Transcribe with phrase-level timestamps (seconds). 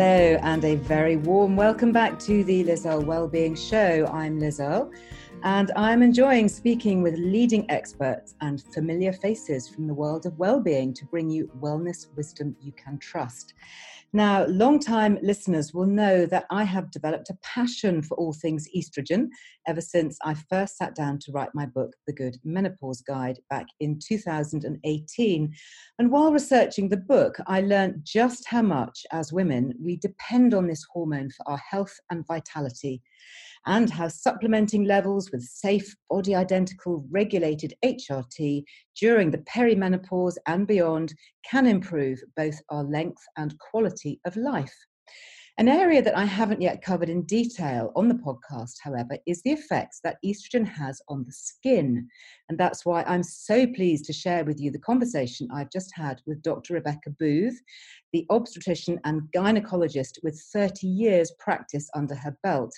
[0.00, 4.08] Hello, and a very warm welcome back to the Liz Earle Wellbeing Show.
[4.12, 4.92] I'm Liz Earle,
[5.42, 10.94] and I'm enjoying speaking with leading experts and familiar faces from the world of well-being
[10.94, 13.54] to bring you wellness wisdom you can trust.
[14.14, 19.28] Now, long-time listeners will know that I have developed a passion for all things estrogen
[19.66, 23.66] ever since I first sat down to write my book, The Good Menopause Guide, back
[23.80, 25.54] in 2018.
[25.98, 30.68] And while researching the book, I learned just how much, as women, we depend on
[30.68, 33.02] this hormone for our health and vitality
[33.68, 38.64] and how supplementing levels with safe, body identical, regulated HRT
[38.98, 41.12] during the perimenopause and beyond
[41.48, 44.74] can improve both our length and quality of life.
[45.58, 49.50] An area that I haven't yet covered in detail on the podcast, however, is the
[49.50, 52.08] effects that estrogen has on the skin.
[52.48, 56.22] And that's why I'm so pleased to share with you the conversation I've just had
[56.26, 56.74] with Dr.
[56.74, 57.60] Rebecca Booth,
[58.14, 62.72] the obstetrician and gynecologist with 30 years' practice under her belt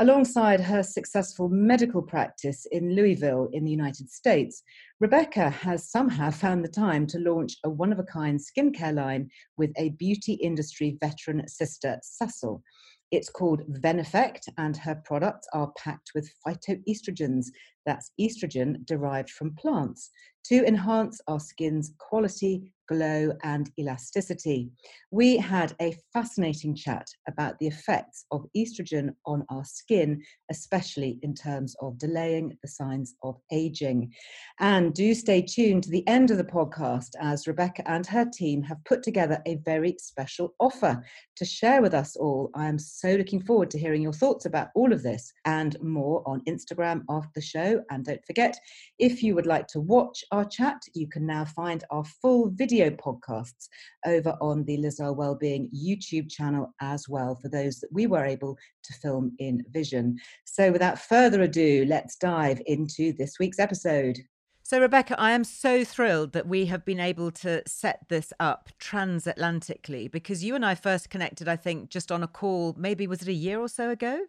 [0.00, 4.62] alongside her successful medical practice in Louisville in the United States,
[5.00, 9.28] Rebecca has somehow found the time to launch a one of a kind skincare line
[9.56, 12.62] with a beauty industry veteran sister, Cecil.
[13.10, 17.46] It's called Veneffect, and her products are packed with phytoestrogens,
[17.86, 20.10] that's estrogen derived from plants,
[20.44, 24.70] to enhance our skin's quality, glow, and elasticity.
[25.10, 31.34] We had a fascinating chat about the effects of estrogen on our skin, especially in
[31.34, 34.12] terms of delaying the signs of aging.
[34.60, 38.62] And do stay tuned to the end of the podcast as Rebecca and her team
[38.62, 41.02] have put together a very special offer
[41.36, 42.50] to share with us all.
[42.54, 46.22] I am so looking forward to hearing your thoughts about all of this and more
[46.26, 47.82] on Instagram after the show.
[47.90, 48.56] And don't forget,
[48.98, 52.77] if you would like to watch our chat, you can now find our full video
[52.86, 53.68] podcasts
[54.06, 58.24] over on the Liz Earle Wellbeing YouTube channel as well for those that we were
[58.24, 60.16] able to film in vision.
[60.44, 64.18] So without further ado, let's dive into this week's episode.
[64.62, 68.68] So, Rebecca, I am so thrilled that we have been able to set this up
[68.78, 73.22] transatlantically because you and I first connected, I think, just on a call, maybe was
[73.22, 74.26] it a year or so ago?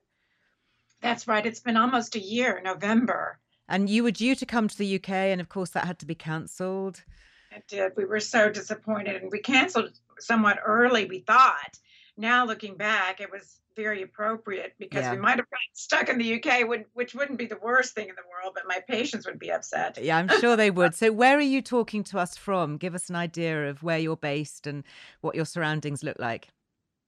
[1.02, 1.46] That's right.
[1.46, 3.40] It's been almost a year, November.
[3.68, 6.06] And you were due to come to the UK, and of course, that had to
[6.06, 7.04] be cancelled.
[7.52, 7.94] It did.
[7.96, 11.80] We were so disappointed, and we canceled somewhat early, we thought.
[12.18, 15.12] Now, looking back, it was very appropriate because Yeah.
[15.12, 18.16] we might have gotten stuck in the UK, which wouldn't be the worst thing in
[18.16, 19.98] the world, but my patients would be upset.
[20.02, 20.96] Yeah, I'm sure they would.
[20.96, 22.78] So, where are you talking to us from?
[22.78, 24.84] Give us an idea of where you're based and
[25.22, 26.50] what your surroundings look like.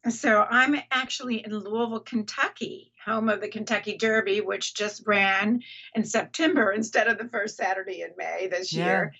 [0.09, 5.61] So I'm actually in Louisville, Kentucky, home of the Kentucky Derby, which just ran
[5.93, 8.85] in September instead of the first Saturday in May this Yeah.
[8.85, 9.13] year.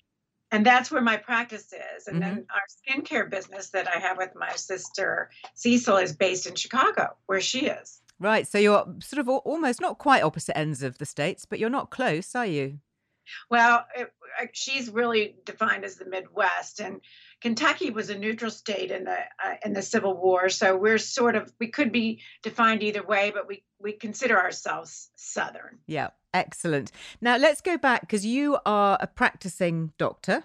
[0.52, 2.08] And that's where my practice is.
[2.08, 2.36] And Mm-hmm.
[2.36, 2.62] then our
[3.02, 7.68] skincare business that I have with my sister Cecil is based in Chicago, where she
[7.68, 8.02] is.
[8.20, 8.48] Right.
[8.48, 11.90] So, you're sort of almost not quite opposite ends of the states, but you're not
[11.90, 12.80] close, are you?
[13.50, 14.12] Well, it,
[14.54, 17.02] she's really defined as the Midwest, and
[17.40, 20.50] Kentucky was a neutral state in the uh, in the Civil War.
[20.50, 25.10] So we're sort of we could be defined either way, but we we consider ourselves
[25.16, 25.80] Southern.
[25.88, 26.92] Yeah, excellent.
[27.22, 30.44] Now let's go back because you are a practicing doctor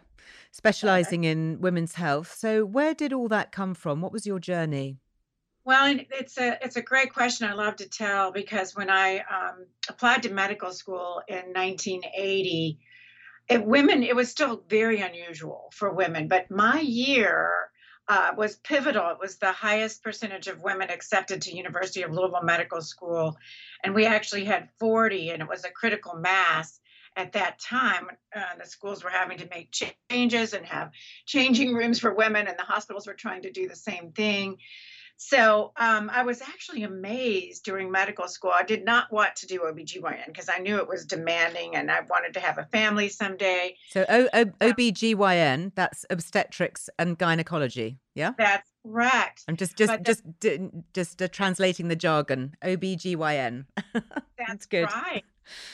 [0.56, 2.34] specializing in women's health.
[2.36, 4.00] So where did all that come from?
[4.00, 4.96] What was your journey?
[5.64, 7.48] Well, it's a it's a great question.
[7.48, 12.78] I love to tell because when I um, applied to medical school in 1980,
[13.48, 16.28] it, women it was still very unusual for women.
[16.28, 17.52] But my year,
[18.08, 19.10] uh, was pivotal.
[19.10, 23.36] It was the highest percentage of women accepted to University of Louisville Medical School,
[23.82, 26.78] and we actually had 40, and it was a critical mass
[27.16, 28.08] at that time.
[28.34, 29.74] Uh, the schools were having to make
[30.10, 30.90] changes and have
[31.26, 34.58] changing rooms for women, and the hospitals were trying to do the same thing.
[35.18, 38.52] So um, I was actually amazed during medical school.
[38.54, 42.00] I did not want to do OBGYN because I knew it was demanding and I
[42.02, 43.76] wanted to have a family someday.
[43.88, 48.32] So o- o- OBGYN, that's obstetrics and gynecology, yeah?
[48.36, 49.44] That's correct.
[49.48, 50.22] I'm just just just
[50.92, 52.54] just uh, translating the jargon.
[52.62, 53.64] OBGYN.
[53.94, 54.84] that's, that's good.
[54.84, 55.24] Right.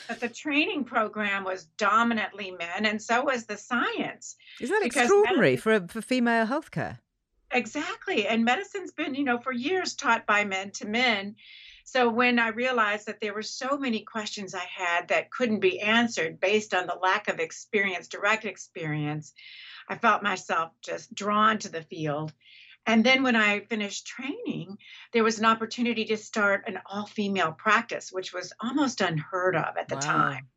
[0.07, 4.35] But the training program was dominantly men, and so was the science.
[4.59, 6.99] Is that extraordinary for for female healthcare?
[7.51, 8.27] Exactly.
[8.27, 11.35] And medicine's been, you know, for years taught by men to men.
[11.85, 15.79] So when I realized that there were so many questions I had that couldn't be
[15.79, 19.33] answered based on the lack of experience, direct experience,
[19.87, 22.33] I felt myself just drawn to the field.
[22.85, 24.77] And then when I finished training,
[25.13, 29.77] there was an opportunity to start an all female practice, which was almost unheard of
[29.77, 30.01] at the wow.
[30.01, 30.47] time.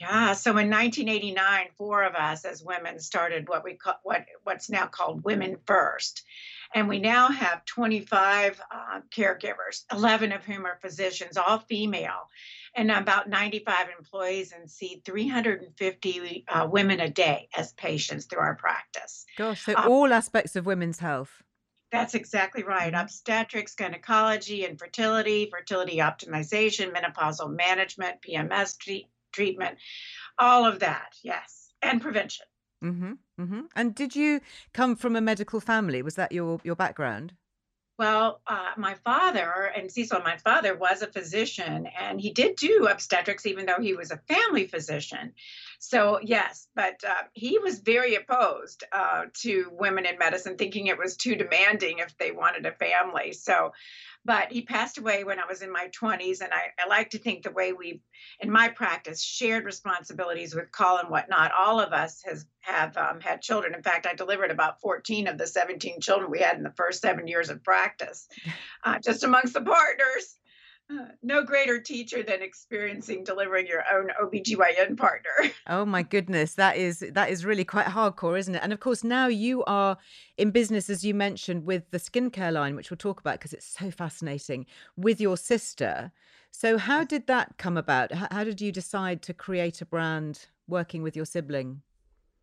[0.00, 0.32] Yeah.
[0.32, 4.86] So in 1989, four of us as women started what we call what what's now
[4.86, 6.22] called Women First,
[6.74, 12.30] and we now have 25 uh, caregivers, 11 of whom are physicians, all female,
[12.74, 18.54] and about 95 employees, and see 350 uh, women a day as patients through our
[18.54, 19.26] practice.
[19.36, 21.42] Gosh, so um, all aspects of women's health.
[21.92, 22.94] That's exactly right.
[22.94, 28.76] Obstetrics, gynecology, infertility, fertility, fertility optimization, menopausal management, PMS
[29.32, 29.78] treatment,
[30.38, 32.46] all of that, yes, and prevention.
[32.84, 33.60] Mm-hmm, mm-hmm.
[33.76, 34.40] And did you
[34.72, 36.02] come from a medical family?
[36.02, 37.34] Was that your your background?
[38.00, 42.88] Well, uh, my father and Cecil, my father was a physician, and he did do
[42.90, 45.34] obstetrics, even though he was a family physician.
[45.80, 50.96] So yes, but uh, he was very opposed uh, to women in medicine, thinking it
[50.96, 53.34] was too demanding if they wanted a family.
[53.34, 53.72] So
[54.24, 56.40] but he passed away when I was in my 20s.
[56.40, 58.02] And I, I like to think the way we,
[58.40, 63.20] in my practice, shared responsibilities with call and whatnot, all of us has have um,
[63.20, 63.74] had children.
[63.74, 67.00] In fact, I delivered about 14 of the 17 children we had in the first
[67.00, 68.28] seven years of practice,
[68.84, 70.36] uh, just amongst the partners.
[71.22, 75.30] No greater teacher than experiencing delivering your own OBGYN partner.
[75.66, 78.62] Oh my goodness, that is that is really quite hardcore, isn't it?
[78.62, 79.98] And of course, now you are
[80.36, 83.66] in business as you mentioned with the skincare line, which we'll talk about because it's
[83.66, 84.66] so fascinating,
[84.96, 86.10] with your sister.
[86.50, 88.10] So how did that come about?
[88.12, 91.82] How did you decide to create a brand working with your sibling?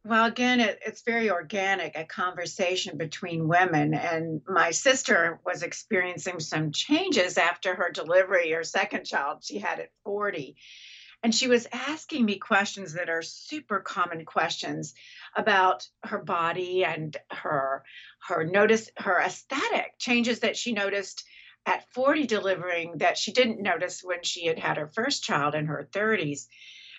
[0.07, 3.94] Well, again, it, it's very organic, a conversation between women.
[3.94, 9.81] And my sister was experiencing some changes after her delivery, her second child, she had
[9.81, 10.56] at 40.
[11.24, 14.94] And she was asking me questions that are super common questions
[15.36, 17.83] about her body and her
[18.30, 21.25] her notice her aesthetic changes that she noticed
[21.65, 25.65] at 40 delivering that she didn't notice when she had had her first child in
[25.65, 26.48] her 30s.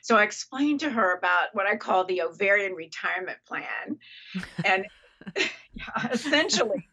[0.03, 3.99] So I explained to her about what I call the ovarian retirement plan.
[4.65, 4.87] And
[5.37, 6.89] yeah, essentially,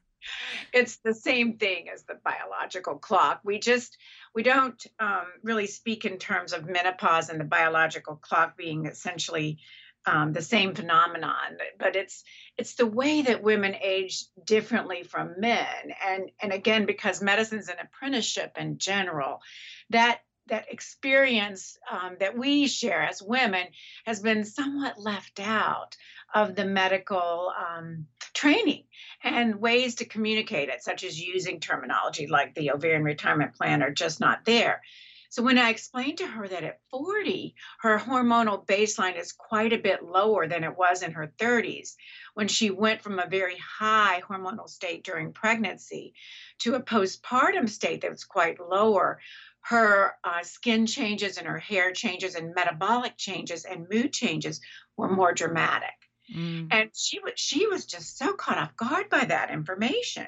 [0.74, 3.42] it's the same thing as the biological clock.
[3.44, 3.98] We just
[4.34, 9.60] we don't um, really speak in terms of menopause and the biological clock being essentially
[10.08, 12.24] um, the same phenomenon, but it's
[12.58, 15.66] it's the way that women age differently from men,
[16.06, 19.42] and and again because medicine's an apprenticeship in general,
[19.90, 23.68] that that experience um, that we share as women
[24.06, 25.96] has been somewhat left out
[26.34, 28.84] of the medical um, training
[29.24, 33.92] and ways to communicate it, such as using terminology like the ovarian retirement plan, are
[33.92, 34.82] just not there.
[35.30, 39.78] So when I explained to her that at 40, her hormonal baseline is quite a
[39.78, 41.96] bit lower than it was in her 30s,
[42.36, 46.14] when she went from a very high hormonal state during pregnancy
[46.60, 49.20] to a postpartum state that was quite lower,
[49.68, 54.62] her uh, skin changes and her hair changes and metabolic changes and mood changes
[54.96, 55.90] were more dramatic.
[56.34, 56.68] Mm.
[56.72, 60.28] And she was she was just so caught off guard by that information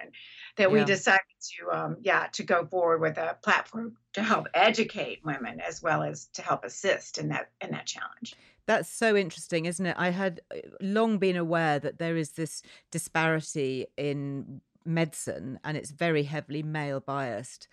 [0.58, 0.80] that yeah.
[0.80, 5.60] we decided to um, yeah to go forward with a platform to help educate women
[5.60, 8.36] as well as to help assist in that in that challenge.
[8.66, 9.96] That's so interesting, isn't it?
[10.00, 15.92] I had uh, long been aware that there is this disparity in medicine and it's
[15.92, 17.68] very heavily male biased.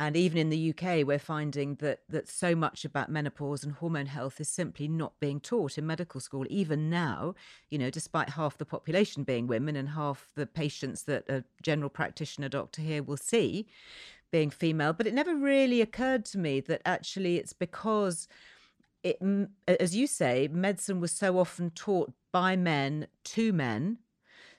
[0.00, 4.06] And even in the UK, we're finding that that so much about menopause and hormone
[4.06, 6.46] health is simply not being taught in medical school.
[6.48, 7.34] Even now,
[7.68, 11.90] you know, despite half the population being women and half the patients that a general
[11.90, 13.66] practitioner doctor here will see
[14.30, 18.28] being female, but it never really occurred to me that actually it's because
[19.02, 19.20] it,
[19.66, 23.98] as you say, medicine was so often taught by men to men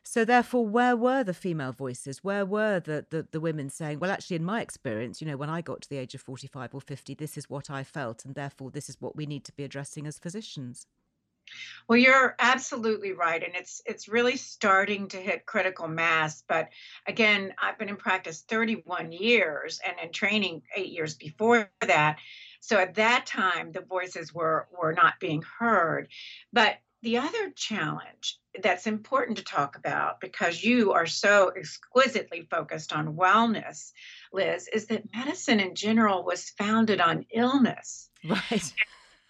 [0.09, 2.23] So therefore, where were the female voices?
[2.23, 5.51] Where were the, the, the women saying, well, actually, in my experience, you know, when
[5.51, 8.33] I got to the age of 45 or 50, this is what I felt, and
[8.33, 10.87] therefore this is what we need to be addressing as physicians?
[11.87, 16.43] Well, you're absolutely right, and it's it's really starting to hit critical mass.
[16.47, 16.69] But
[17.05, 22.17] again, I've been in practice 31 years, and in training eight years before that.
[22.61, 26.07] So at that time, the voices were were not being heard.
[26.51, 32.91] But the other challenge that's important to talk about because you are so exquisitely focused
[32.91, 33.91] on wellness,
[34.34, 38.10] Liz, is that medicine in general was founded on illness.
[38.27, 38.74] Right.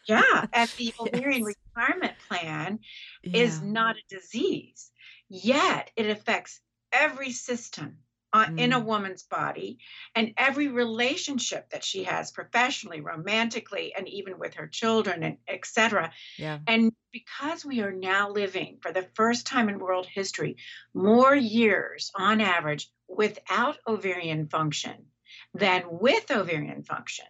[0.08, 1.56] Yeah, and the ovarian yes.
[1.76, 2.80] retirement plan
[3.24, 3.42] yeah.
[3.42, 4.90] is not a disease,
[5.30, 6.60] yet it affects
[6.92, 8.00] every system
[8.34, 8.60] uh, mm.
[8.60, 8.86] in a mm.
[8.86, 9.80] woman's body
[10.16, 16.12] and every relationship that she has professionally, romantically, and even with her children and etc.
[16.38, 16.60] Yeah.
[16.68, 20.58] And because we are now living for the first time in world history
[20.94, 25.06] more years on average without ovarian function
[25.54, 27.26] than with ovarian function,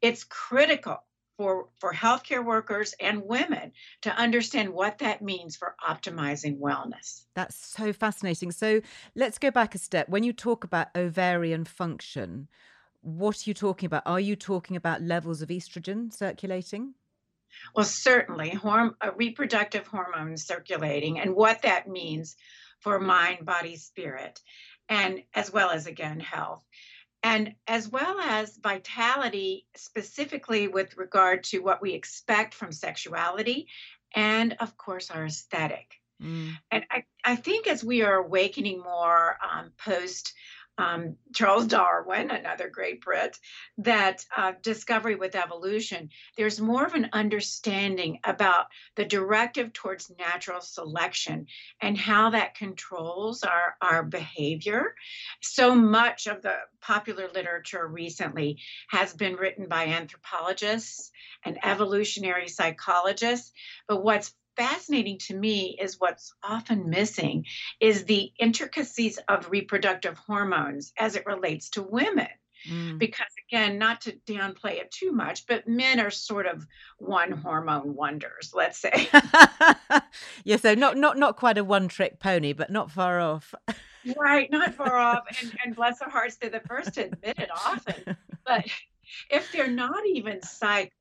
[0.00, 1.02] it's critical
[1.36, 3.72] for, for healthcare workers and women
[4.02, 7.24] to understand what that means for optimizing wellness.
[7.34, 8.52] That's so fascinating.
[8.52, 8.80] So
[9.14, 10.08] let's go back a step.
[10.08, 12.48] When you talk about ovarian function,
[13.00, 14.04] what are you talking about?
[14.06, 16.94] Are you talking about levels of estrogen circulating?
[17.74, 22.36] Well, certainly, horm- uh, reproductive hormones circulating and what that means
[22.80, 24.40] for mind, body, spirit,
[24.88, 26.64] and as well as, again, health
[27.24, 33.66] and as well as vitality, specifically with regard to what we expect from sexuality,
[34.14, 35.94] and of course, our aesthetic.
[36.22, 36.52] Mm.
[36.70, 40.34] And I, I think as we are awakening more um, post
[40.78, 43.38] um, Charles Darwin, another great Brit,
[43.78, 48.66] that uh, discovery with evolution, there's more of an understanding about
[48.96, 51.46] the directive towards natural selection
[51.80, 54.94] and how that controls our, our behavior.
[55.40, 61.10] So much of the popular literature recently has been written by anthropologists
[61.44, 63.52] and evolutionary psychologists.
[63.86, 67.44] But what's fascinating to me is what's often missing
[67.80, 72.28] is the intricacies of reproductive hormones as it relates to women.
[72.68, 72.98] Mm.
[72.98, 76.66] Because again, not to downplay it too much, but men are sort of
[76.98, 79.08] one hormone wonders, let's say.
[80.44, 83.54] yeah, so not not not quite a one trick pony, but not far off.
[84.16, 85.24] right, not far off.
[85.42, 88.16] And, and bless their hearts, they're the first to admit it often.
[88.46, 88.66] But
[89.30, 90.92] if they're not even cyclic,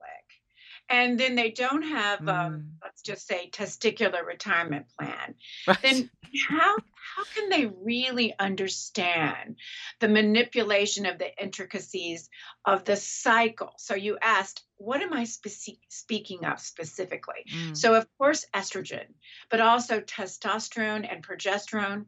[0.89, 2.45] and then they don't have, um, mm.
[2.45, 5.35] um, let's just say, testicular retirement plan,
[5.67, 5.81] right.
[5.81, 6.09] then
[6.49, 6.75] how
[7.15, 9.57] how can they really understand
[9.99, 12.29] the manipulation of the intricacies
[12.65, 13.73] of the cycle?
[13.77, 17.45] So you asked, what am I spe- speaking of specifically?
[17.53, 17.77] Mm.
[17.77, 19.05] So of course estrogen,
[19.51, 22.05] but also testosterone and progesterone.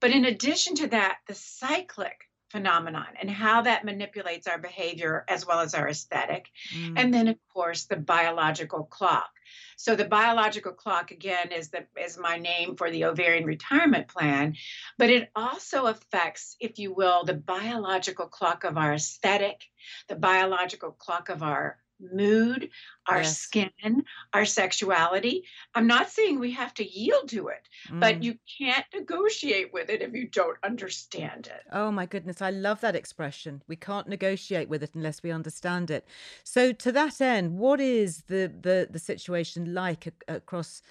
[0.00, 5.46] But in addition to that, the cyclic phenomenon and how that manipulates our behavior as
[5.46, 6.48] well as our aesthetic.
[6.74, 6.94] Mm.
[6.96, 9.28] And then, of course, the biological clock.
[9.76, 14.54] So the biological clock again is the is my name for the ovarian retirement plan,
[14.96, 19.60] but it also affects, if you will, the biological clock of our aesthetic,
[20.08, 22.70] the biological clock of our mood,
[23.08, 23.38] our yes.
[23.38, 23.70] skin,
[24.32, 25.44] our sexuality.
[25.74, 28.00] I'm not saying we have to yield to it, mm.
[28.00, 31.62] but you can't negotiate with it if you don't understand it.
[31.72, 33.62] Oh my goodness, I love that expression.
[33.68, 36.06] We can't negotiate with it unless we understand it.
[36.44, 40.82] So to that end, what is the the the situation like across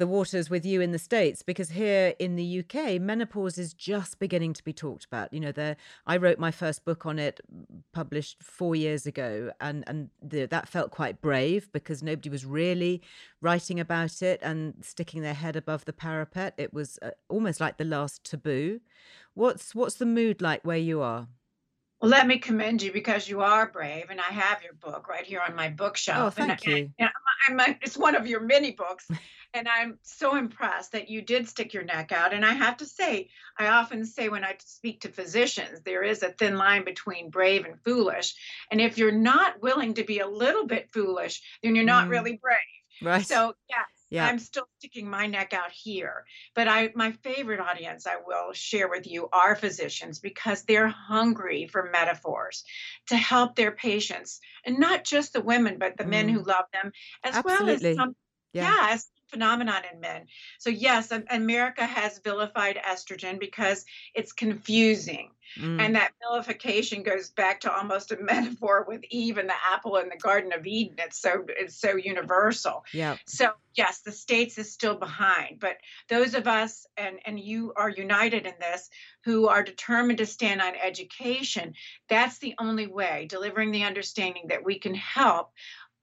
[0.00, 4.18] the waters with you in the states because here in the UK menopause is just
[4.18, 7.38] beginning to be talked about you know there I wrote my first book on it
[7.92, 13.02] published 4 years ago and and the, that felt quite brave because nobody was really
[13.40, 16.54] writing about it and sticking their head above the parapet.
[16.56, 18.80] It was uh, almost like the last taboo.
[19.34, 21.28] What's what's the mood like where you are
[22.00, 25.24] well, let me commend you because you are brave, and I have your book right
[25.24, 26.34] here on my bookshelf.
[26.38, 26.90] Oh, thank and, you.
[26.98, 27.10] And,
[27.48, 29.06] and I'm, it's one of your many books,
[29.52, 32.32] and I'm so impressed that you did stick your neck out.
[32.32, 33.28] And I have to say,
[33.58, 37.66] I often say when I speak to physicians, there is a thin line between brave
[37.66, 38.34] and foolish.
[38.70, 42.10] And if you're not willing to be a little bit foolish, then you're not mm.
[42.10, 42.56] really brave.
[43.02, 43.26] Right.
[43.26, 44.26] So, yes, yeah.
[44.26, 46.24] I'm still sticking my neck out here.
[46.54, 51.66] But I my favorite audience I will share with you are physicians because they're hungry
[51.66, 52.64] for metaphors
[53.08, 56.10] to help their patients and not just the women but the mm.
[56.10, 56.92] men who love them
[57.24, 57.66] as Absolutely.
[57.66, 58.16] well as some
[58.52, 58.62] yeah.
[58.64, 58.98] yeah,
[59.30, 60.26] phenomenon in men.
[60.58, 63.84] So yes, America has vilified estrogen because
[64.14, 65.30] it's confusing.
[65.58, 65.80] Mm.
[65.80, 70.08] And that vilification goes back to almost a metaphor with Eve and the apple in
[70.08, 70.94] the Garden of Eden.
[70.98, 72.84] It's so it's so universal.
[72.92, 73.16] Yeah.
[73.26, 77.90] So yes, the states is still behind, but those of us and and you are
[77.90, 78.88] united in this
[79.24, 81.74] who are determined to stand on education.
[82.08, 85.52] That's the only way, delivering the understanding that we can help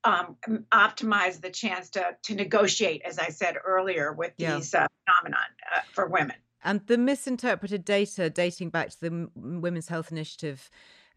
[0.07, 0.37] um,
[0.71, 4.55] optimize the chance to to negotiate, as I said earlier, with yeah.
[4.55, 6.37] these uh, phenomenon uh, for women.
[6.63, 10.69] And the misinterpreted data dating back to the Women's Health Initiative.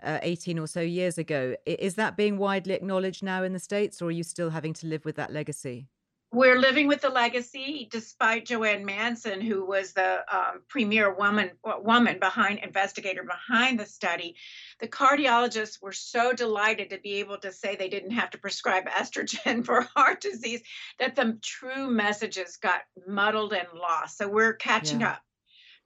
[0.03, 1.55] Uh, 18 or so years ago.
[1.67, 4.87] Is that being widely acknowledged now in the States, or are you still having to
[4.87, 5.89] live with that legacy?
[6.33, 12.21] We're living with the legacy despite JoAnn Manson who was the um, premier woman woman
[12.21, 14.37] behind investigator behind the study.
[14.79, 18.85] The cardiologists were so delighted to be able to say they didn't have to prescribe
[18.89, 20.63] estrogen for heart disease
[21.01, 24.17] that the true messages got muddled and lost.
[24.17, 25.13] So we're catching yeah.
[25.13, 25.23] up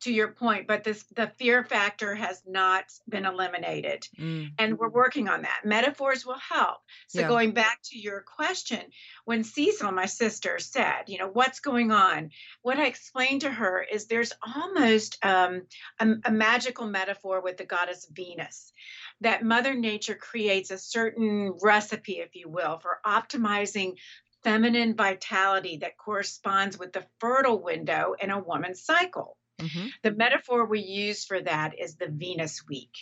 [0.01, 4.07] to your point, but this the fear factor has not been eliminated.
[4.19, 4.53] Mm.
[4.59, 5.63] And we're working on that.
[5.65, 6.79] Metaphors will help.
[7.09, 7.29] So yeah.
[7.29, 8.83] going back to your question,
[9.25, 12.31] when Cecil, my sister, said, you know, what's going on?
[12.63, 15.63] What I explained to her is there's almost um,
[15.99, 18.73] a, a magical metaphor with the goddess Venus
[19.21, 23.95] that Mother Nature creates a certain recipe, if you will, for optimizing
[24.43, 29.39] feminine vitality that corresponds with the fertile window in a woman's cycle.
[29.61, 29.87] Mm-hmm.
[30.03, 32.95] The metaphor we use for that is the Venus week.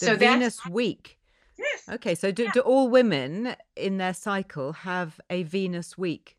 [0.00, 1.18] The so Venus week.
[1.58, 1.88] Yes.
[1.88, 2.50] Okay, so do, yeah.
[2.52, 6.36] do all women in their cycle have a Venus week?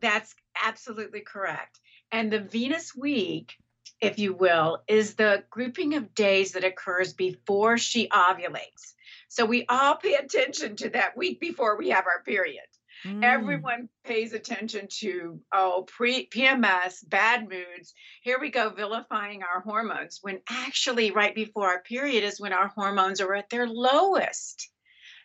[0.00, 1.80] That's absolutely correct.
[2.10, 3.56] And the Venus week,
[4.00, 8.94] if you will, is the grouping of days that occurs before she ovulates.
[9.28, 12.64] So we all pay attention to that week before we have our period.
[13.04, 13.24] Mm.
[13.24, 17.94] Everyone pays attention to, oh, pre PMS, bad moods.
[18.22, 22.68] Here we go, vilifying our hormones, when actually, right before our period is when our
[22.68, 24.68] hormones are at their lowest,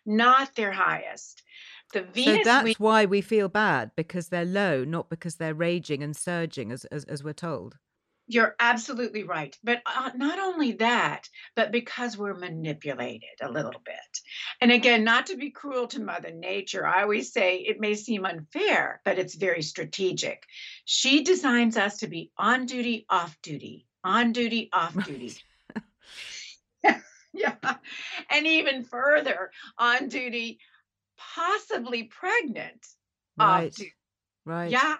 [0.04, 1.42] not their highest.
[1.92, 5.54] The Venus so that's we- why we feel bad because they're low, not because they're
[5.54, 7.76] raging and surging, as, as, as we're told.
[8.30, 9.56] You're absolutely right.
[9.64, 14.20] But uh, not only that, but because we're manipulated a little bit.
[14.60, 18.26] And again, not to be cruel to Mother Nature, I always say it may seem
[18.26, 20.44] unfair, but it's very strategic.
[20.84, 25.34] She designs us to be on duty, off duty, on duty, off duty.
[27.32, 27.76] yeah.
[28.30, 30.58] And even further, on duty,
[31.16, 32.86] possibly pregnant.
[33.38, 33.74] Right.
[34.44, 34.70] Right.
[34.70, 34.96] Yeah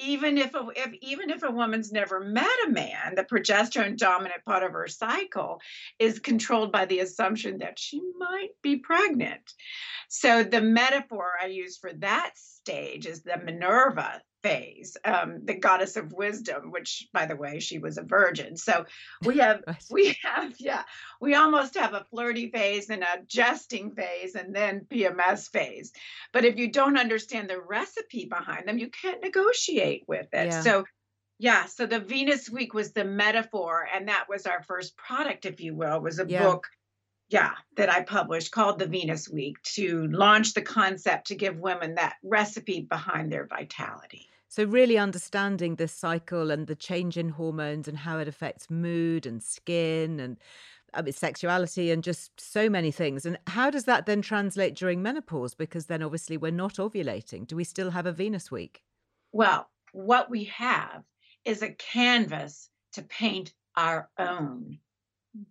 [0.00, 4.44] even if, a, if even if a woman's never met a man, the progesterone dominant
[4.44, 5.60] part of her cycle
[5.98, 9.52] is controlled by the assumption that she might be pregnant.
[10.08, 15.96] So the metaphor I use for that stage is the Minerva phase, um, the goddess
[15.96, 18.56] of wisdom, which, by the way, she was a virgin.
[18.56, 18.84] So
[19.24, 20.82] we have, we have, yeah,
[21.20, 25.92] we almost have a flirty phase and a jesting phase and then PMS phase.
[26.32, 30.46] But if you don't understand the recipe behind them, you can't negotiate with it.
[30.46, 30.62] Yeah.
[30.62, 30.84] So,
[31.38, 35.60] yeah, so the Venus Week was the metaphor, and that was our first product, if
[35.60, 36.42] you will, was a yeah.
[36.42, 36.66] book
[37.30, 41.94] yeah, that I published called the Venus Week to launch the concept to give women
[41.94, 44.28] that recipe behind their vitality.
[44.48, 49.26] So, really understanding this cycle and the change in hormones and how it affects mood
[49.26, 50.38] and skin and
[50.92, 53.24] um, I mean, sexuality and just so many things.
[53.24, 55.54] And how does that then translate during menopause?
[55.54, 57.46] Because then obviously we're not ovulating.
[57.46, 58.82] Do we still have a Venus week?
[59.30, 61.04] Well, what we have
[61.44, 64.80] is a canvas to paint our own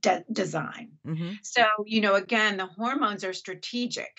[0.01, 0.91] de- design.
[1.05, 1.33] Mm-hmm.
[1.43, 4.11] So, you know, again, the hormones are strategic.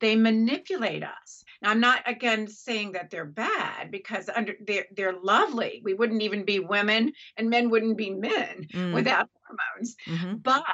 [0.00, 1.44] They manipulate us.
[1.60, 5.80] Now, I'm not again saying that they're bad because under they're they're lovely.
[5.84, 8.94] We wouldn't even be women, and men wouldn't be men mm.
[8.94, 9.96] without hormones.
[10.06, 10.36] Mm-hmm.
[10.36, 10.64] But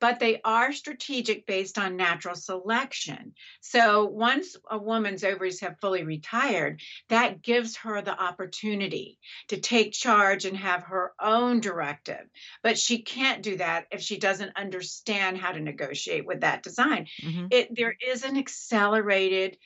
[0.00, 3.34] but they are strategic based on natural selection.
[3.60, 9.92] So once a woman's ovaries have fully retired, that gives her the opportunity to take
[9.92, 12.28] charge and have her own directive.
[12.62, 17.06] But she can't do that if she doesn't understand how to negotiate with that design.
[17.22, 17.46] Mm-hmm.
[17.50, 19.58] It there is an accelerated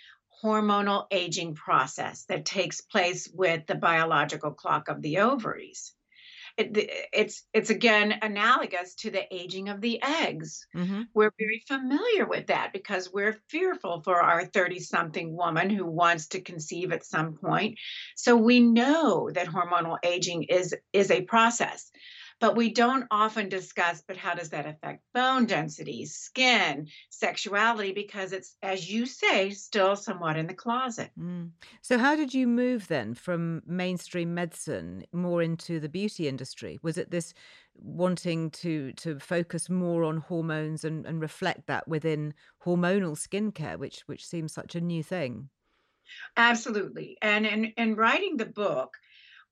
[0.43, 5.93] hormonal aging process that takes place with the biological clock of the ovaries.
[6.59, 10.67] It, it's it's again analogous to the aging of the eggs.
[10.77, 11.03] Mm-hmm.
[11.15, 16.27] We're very familiar with that because we're fearful for our 30 something woman who wants
[16.29, 17.79] to conceive at some point.
[18.17, 21.91] So we know that hormonal aging is is a process.
[22.41, 27.93] But we don't often discuss but how does that affect bone density skin sexuality?
[27.93, 31.11] Because it's as you say still somewhat in the closet.
[31.19, 31.53] Mm.
[31.83, 36.79] so how did you move then from mainstream medicine more into the beauty industry?
[36.83, 37.35] Was it this
[37.75, 44.01] wanting to to focus more on hormones and, and reflect that within hormonal skincare which
[44.07, 45.51] which seems such a new thing?
[46.37, 47.19] Absolutely.
[47.23, 48.97] And in in writing the book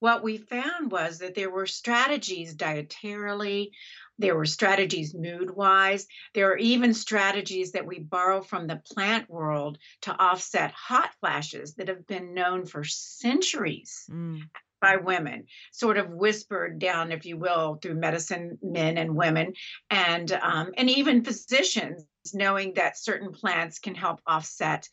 [0.00, 3.70] what we found was that there were strategies dietarily,
[4.18, 9.28] there were strategies mood wise, there are even strategies that we borrow from the plant
[9.28, 14.04] world to offset hot flashes that have been known for centuries.
[14.10, 14.42] Mm.
[14.78, 19.54] By women, sort of whispered down, if you will, through medicine men and women,
[19.88, 22.04] and um, and even physicians,
[22.34, 24.86] knowing that certain plants can help offset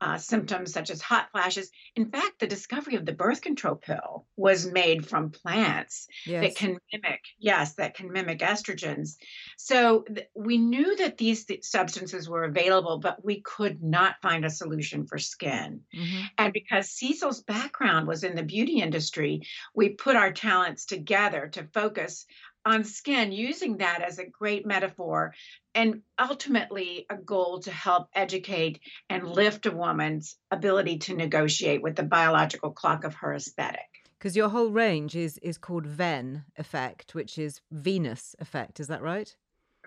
[0.00, 1.70] uh, symptoms such as hot flashes.
[1.94, 6.42] In fact, the discovery of the birth control pill was made from plants yes.
[6.42, 9.16] that can mimic, yes, that can mimic estrogens.
[9.58, 14.44] So th- we knew that these th- substances were available, but we could not find
[14.44, 15.80] a solution for skin.
[15.94, 16.24] Mm-hmm.
[16.38, 19.42] And because Cecil's background was in the beauty industry,
[19.74, 22.26] we put our talents together to focus
[22.64, 25.34] on skin, using that as a great metaphor
[25.74, 31.96] and ultimately a goal to help educate and lift a woman's ability to negotiate with
[31.96, 33.80] the biological clock of her aesthetic.
[34.18, 38.78] Because your whole range is is called Ven effect, which is Venus effect.
[38.78, 39.34] Is that right?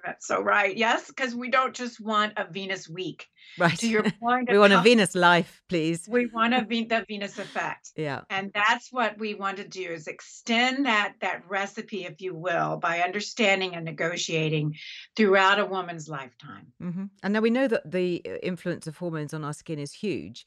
[0.03, 0.75] That's so right.
[0.75, 3.27] Yes, because we don't just want a Venus week.
[3.57, 3.77] Right.
[3.79, 6.07] To your point, we want a Venus life, please.
[6.09, 7.91] We want a the Venus effect.
[7.95, 8.21] Yeah.
[8.29, 12.77] And that's what we want to do is extend that that recipe, if you will,
[12.77, 14.75] by understanding and negotiating
[15.15, 16.67] throughout a woman's lifetime.
[16.81, 17.05] Mm-hmm.
[17.21, 20.45] And now we know that the uh, influence of hormones on our skin is huge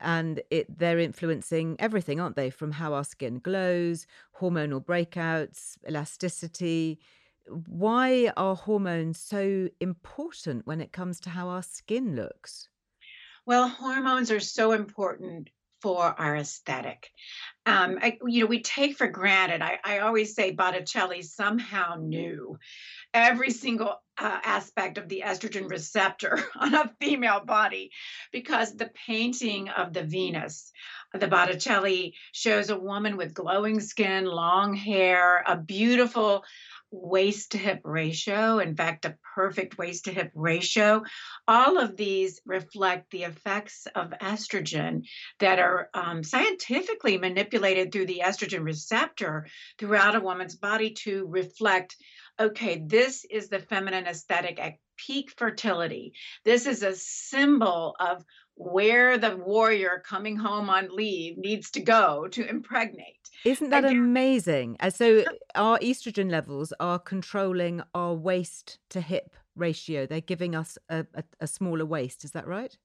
[0.00, 4.06] and it they're influencing everything aren't they from how our skin glows
[4.40, 7.00] hormonal breakouts elasticity
[7.66, 12.68] why are hormones so important when it comes to how our skin looks?
[13.46, 17.10] Well, hormones are so important for our aesthetic.
[17.66, 19.62] Um, I, you know, we take for granted.
[19.62, 22.58] I, I always say Botticelli somehow knew
[23.14, 27.90] every single uh, aspect of the estrogen receptor on a female body
[28.32, 30.72] because the painting of the Venus,
[31.14, 36.44] the Botticelli, shows a woman with glowing skin, long hair, a beautiful
[36.90, 41.02] waist to hip ratio, in fact, a perfect waist to hip ratio.
[41.46, 45.02] All of these reflect the effects of estrogen
[45.40, 49.46] that are um, scientifically manipulated through the estrogen receptor
[49.78, 51.96] throughout a woman's body to reflect
[52.40, 56.12] okay, this is the feminine aesthetic at peak fertility.
[56.44, 58.24] This is a symbol of
[58.58, 63.14] where the warrior coming home on leave needs to go to impregnate.
[63.44, 64.76] Isn't that Again, amazing?
[64.80, 70.06] Uh, so our estrogen levels are controlling our waist to hip ratio.
[70.06, 72.24] They're giving us a, a, a smaller waist.
[72.24, 72.76] Is that right?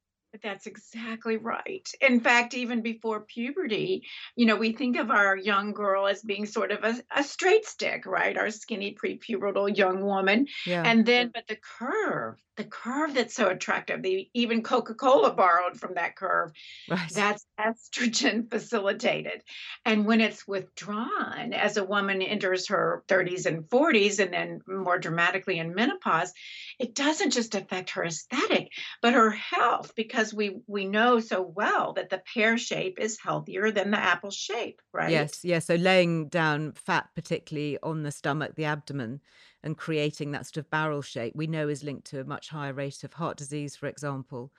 [0.42, 1.88] That's exactly right.
[2.02, 6.48] In fact, even before puberty, you know, we think of our young girl as being
[6.48, 8.36] sort of a, a straight stick, right?
[8.36, 10.48] Our skinny prepubertal young woman.
[10.66, 10.84] Yeah.
[10.84, 15.80] And then, but the curve, the curve that's so attractive, the, even Coca Cola borrowed
[15.80, 16.52] from that curve.
[16.90, 17.10] Right.
[17.14, 19.44] That's estrogen facilitated.
[19.86, 24.98] And when it's withdrawn as a woman enters her 30s and 40s, and then more
[24.98, 26.34] dramatically in menopause,
[26.80, 28.70] it doesn't just affect her aesthetic,
[29.02, 33.20] but her health because because we we know so well that the pear shape is
[33.20, 35.12] healthier than the apple shape, right?
[35.12, 35.66] Yes, yes.
[35.66, 39.22] So laying down fat, particularly on the stomach, the abdomen,
[39.64, 42.74] and creating that sort of barrel shape, we know is linked to a much higher
[42.74, 44.52] rate of heart disease, for example.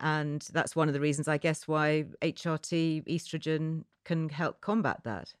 [0.00, 5.34] And that's one of the reasons, I guess, why HRT estrogen can help combat that.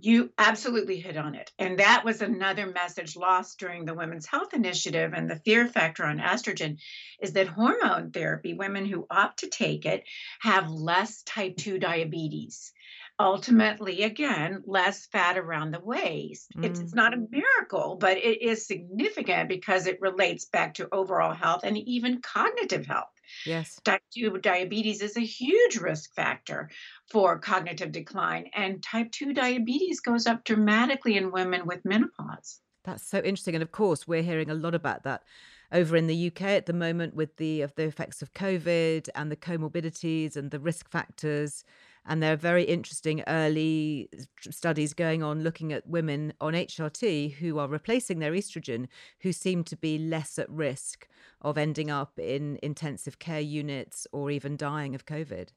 [0.00, 1.50] You absolutely hit on it.
[1.58, 5.12] And that was another message lost during the Women's Health Initiative.
[5.12, 6.78] And the fear factor on estrogen
[7.20, 10.04] is that hormone therapy, women who opt to take it,
[10.40, 12.72] have less type 2 diabetes.
[13.20, 16.52] Ultimately, again, less fat around the waist.
[16.56, 16.66] Mm.
[16.66, 17.28] It's, it's not a mm.
[17.30, 22.86] miracle, but it is significant because it relates back to overall health and even cognitive
[22.86, 23.10] health.
[23.44, 23.80] Yes.
[23.84, 26.70] Type 2 diabetes is a huge risk factor
[27.10, 32.60] for cognitive decline, and type 2 diabetes goes up dramatically in women with menopause.
[32.84, 33.54] That's so interesting.
[33.54, 35.24] And of course, we're hearing a lot about that
[35.72, 39.30] over in the UK at the moment with the of the effects of COVID and
[39.30, 41.64] the comorbidities and the risk factors
[42.08, 44.08] and there are very interesting early
[44.50, 48.88] studies going on looking at women on HRT who are replacing their estrogen,
[49.20, 51.06] who seem to be less at risk
[51.42, 55.50] of ending up in intensive care units or even dying of COVID.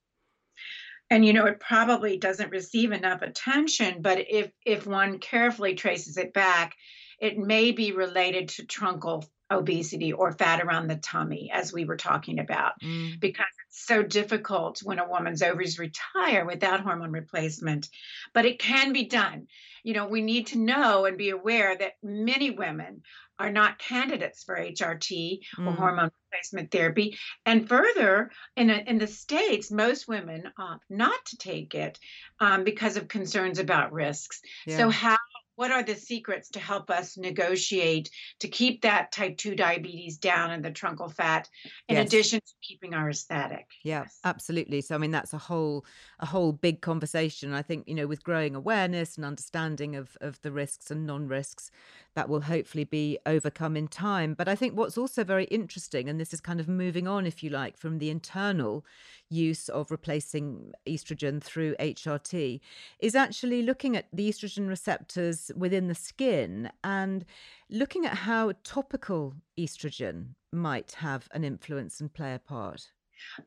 [1.10, 6.18] and you know it probably doesn't receive enough attention but if if one carefully traces
[6.18, 6.76] it back
[7.20, 11.98] it may be related to truncal obesity or fat around the tummy, as we were
[11.98, 13.20] talking about, mm.
[13.20, 17.90] because so difficult when a woman's ovaries retire without hormone replacement.
[18.34, 19.48] But it can be done.
[19.84, 23.02] You know, we need to know and be aware that many women
[23.40, 25.68] are not candidates for HRT mm.
[25.68, 27.18] or hormone replacement therapy.
[27.46, 31.98] And further, in, a, in the States, most women opt not to take it
[32.40, 34.42] um, because of concerns about risks.
[34.68, 34.78] Yeah.
[34.78, 35.18] So, how
[35.62, 40.50] what are the secrets to help us negotiate to keep that type 2 diabetes down
[40.50, 41.48] and the truncal fat
[41.88, 42.08] in yes.
[42.08, 44.18] addition to keeping our aesthetic yeah yes.
[44.24, 45.86] absolutely so i mean that's a whole
[46.20, 50.42] a whole big conversation i think you know with growing awareness and understanding of of
[50.42, 51.70] the risks and non-risks
[52.16, 56.20] that will hopefully be overcome in time but i think what's also very interesting and
[56.20, 58.84] this is kind of moving on if you like from the internal
[59.32, 62.60] use of replacing estrogen through HRT
[63.00, 67.26] is actually looking at the estrogen receptors within the skin and
[67.70, 72.92] looking at how topical estrogen might have an influence and play a part.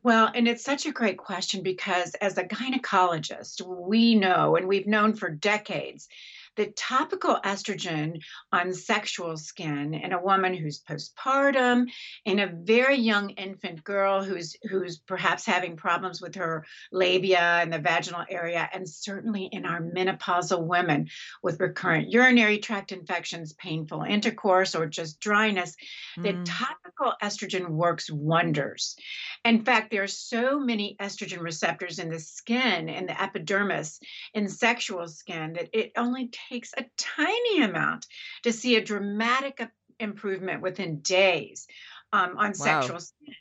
[0.03, 4.87] Well, and it's such a great question because as a gynecologist, we know and we've
[4.87, 6.07] known for decades
[6.55, 11.89] the topical estrogen on sexual skin in a woman who's postpartum,
[12.23, 17.71] in a very young infant girl who's who's perhaps having problems with her labia and
[17.71, 21.07] the vaginal area, and certainly in our menopausal women
[21.43, 25.75] with recurrent urinary tract infections, painful intercourse, or just dryness,
[26.17, 26.23] mm.
[26.23, 28.95] the topical estrogen works wonders.
[29.43, 33.99] In fact, there are so many estrogen receptors in the skin, in the epidermis,
[34.33, 38.07] in sexual skin that it only takes a tiny amount
[38.43, 39.67] to see a dramatic
[39.99, 41.67] improvement within days
[42.13, 42.51] um, on wow.
[42.51, 43.33] sexual skin.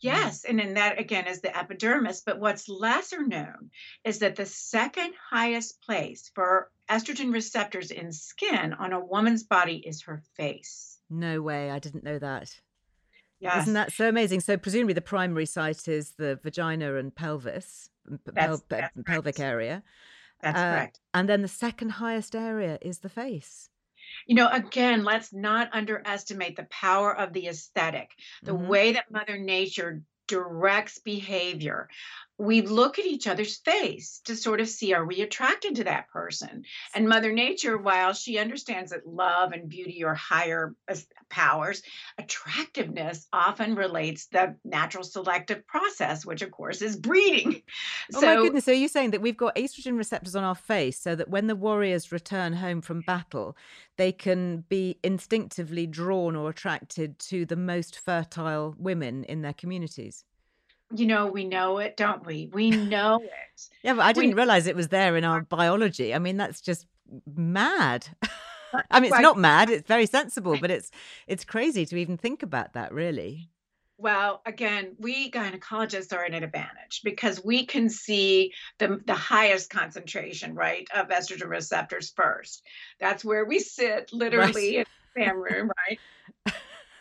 [0.00, 2.22] Yes, and then that again is the epidermis.
[2.24, 3.70] But what's lesser known
[4.04, 9.76] is that the second highest place for estrogen receptors in skin on a woman's body
[9.76, 10.98] is her face.
[11.08, 12.54] No way, I didn't know that.
[13.40, 13.62] Yes.
[13.62, 14.40] Isn't that so amazing?
[14.40, 17.88] So presumably the primary site is the vagina and pelvis,
[18.24, 19.82] that's, pel- that's pelvic area.
[20.44, 21.00] That's uh, correct.
[21.14, 23.70] And then the second highest area is the face.
[24.26, 28.10] You know, again, let's not underestimate the power of the aesthetic,
[28.42, 28.68] the mm-hmm.
[28.68, 31.88] way that Mother Nature directs behavior
[32.38, 36.08] we look at each other's face to sort of see are we attracted to that
[36.08, 36.64] person?
[36.94, 40.74] And mother nature while she understands that love and beauty are higher
[41.28, 41.82] powers
[42.18, 47.62] attractiveness often relates the natural selective process which of course is breeding.
[48.14, 50.54] Oh so, my goodness so are you saying that we've got estrogen receptors on our
[50.54, 53.56] face so that when the warriors return home from battle
[53.96, 60.24] they can be instinctively drawn or attracted to the most fertile women in their communities
[60.96, 62.50] you know, we know it, don't we?
[62.52, 63.68] We know it.
[63.82, 66.14] yeah, but I didn't we, realize it was there in our biology.
[66.14, 66.86] I mean, that's just
[67.34, 68.06] mad.
[68.22, 70.90] Uh, I mean, it's not mad; it's very sensible, but it's
[71.26, 72.92] it's crazy to even think about that.
[72.92, 73.50] Really.
[73.96, 79.70] Well, again, we gynecologists are at an advantage because we can see the, the highest
[79.70, 82.64] concentration, right, of estrogen receptors first.
[82.98, 84.86] That's where we sit, literally right.
[84.86, 86.54] in the exam room, right?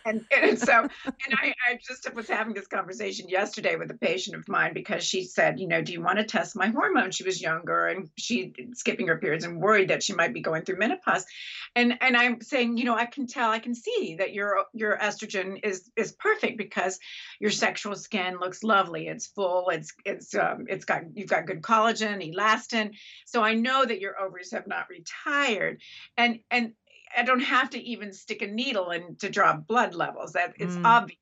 [0.06, 4.36] And, and so and I, I just was having this conversation yesterday with a patient
[4.36, 7.24] of mine because she said you know do you want to test my hormones she
[7.24, 10.78] was younger and she skipping her periods and worried that she might be going through
[10.78, 11.26] menopause.
[11.76, 14.98] And and i'm saying you know i can tell i can see that your your
[14.98, 17.00] estrogen is is perfect because
[17.40, 19.08] your sexual skin looks lovely.
[19.08, 22.92] It's full it's it's um, it's got you've got good collagen elastin.
[23.26, 25.82] So i know that your ovaries have not retired.
[26.18, 26.74] And and
[27.18, 30.34] I don't have to even stick a needle in to draw blood levels.
[30.34, 30.86] That it's mm.
[30.86, 31.20] obvious.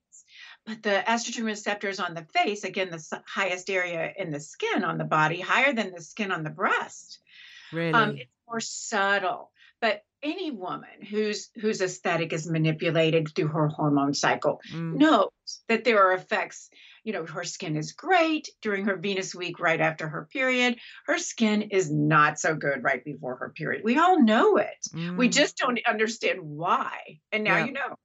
[0.65, 4.97] But the estrogen receptors on the face, again, the highest area in the skin on
[4.97, 7.19] the body, higher than the skin on the breast.
[7.71, 9.51] Um, really, um, it's more subtle.
[9.81, 14.95] But any woman whose whose aesthetic is manipulated through her hormone cycle mm.
[14.95, 15.29] knows
[15.67, 16.69] that there are effects
[17.03, 20.77] you know, her skin is great during her Venus week right after her period.
[21.07, 23.83] Her skin is not so good right before her period.
[23.83, 24.87] We all know it.
[24.93, 25.17] Mm.
[25.17, 27.19] We just don't understand why.
[27.31, 27.65] And now yeah.
[27.65, 27.95] you know.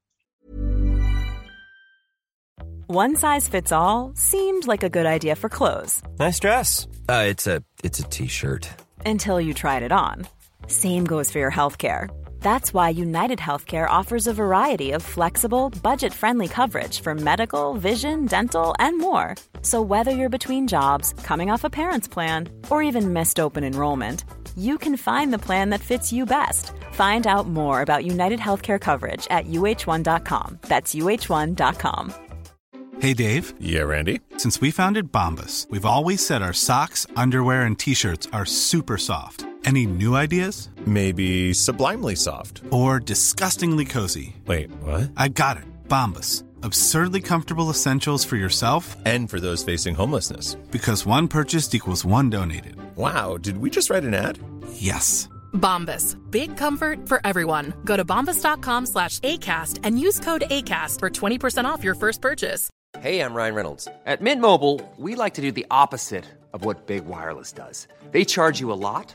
[2.87, 6.03] One size fits all seemed like a good idea for clothes.
[6.19, 6.87] Nice dress.
[7.09, 8.69] Uh, it's a it's a t-shirt.
[9.05, 10.27] Until you tried it on.
[10.69, 12.09] Same goes for your healthcare.
[12.41, 18.27] That's why United Healthcare offers a variety of flexible, budget friendly coverage for medical, vision,
[18.27, 19.35] dental, and more.
[19.63, 24.25] So, whether you're between jobs, coming off a parent's plan, or even missed open enrollment,
[24.57, 26.71] you can find the plan that fits you best.
[26.93, 30.59] Find out more about United Healthcare coverage at uh1.com.
[30.63, 32.15] That's uh1.com.
[33.01, 33.53] Hey, Dave.
[33.61, 34.21] Yeah, Randy.
[34.39, 38.99] Since we founded Bombas, we've always said our socks, underwear, and t shirts are super
[38.99, 39.45] soft.
[39.67, 40.69] Any new ideas?
[40.87, 42.63] Maybe sublimely soft.
[42.71, 44.37] Or disgustingly cozy.
[44.47, 45.11] Wait, what?
[45.17, 45.65] I got it.
[45.89, 46.45] Bombas.
[46.63, 50.55] Absurdly comfortable essentials for yourself and for those facing homelessness.
[50.71, 52.77] Because one purchased equals one donated.
[52.95, 54.39] Wow, did we just write an ad?
[54.73, 55.29] Yes.
[55.53, 56.17] Bombas.
[56.31, 57.75] Big comfort for everyone.
[57.85, 62.71] Go to bombas.com slash ACAST and use code ACAST for 20% off your first purchase.
[63.01, 63.89] Hey, I'm Ryan Reynolds.
[64.07, 66.25] At Mint Mobile, we like to do the opposite
[66.55, 67.89] of what Big Wireless does.
[68.13, 69.15] They charge you a lot,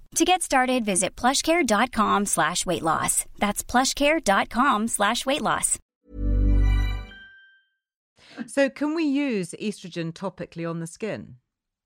[0.15, 3.25] To get started, visit plushcare.com slash weight loss.
[3.39, 5.79] That's plushcare.com slash weight loss.
[8.45, 11.35] So can we use estrogen topically on the skin?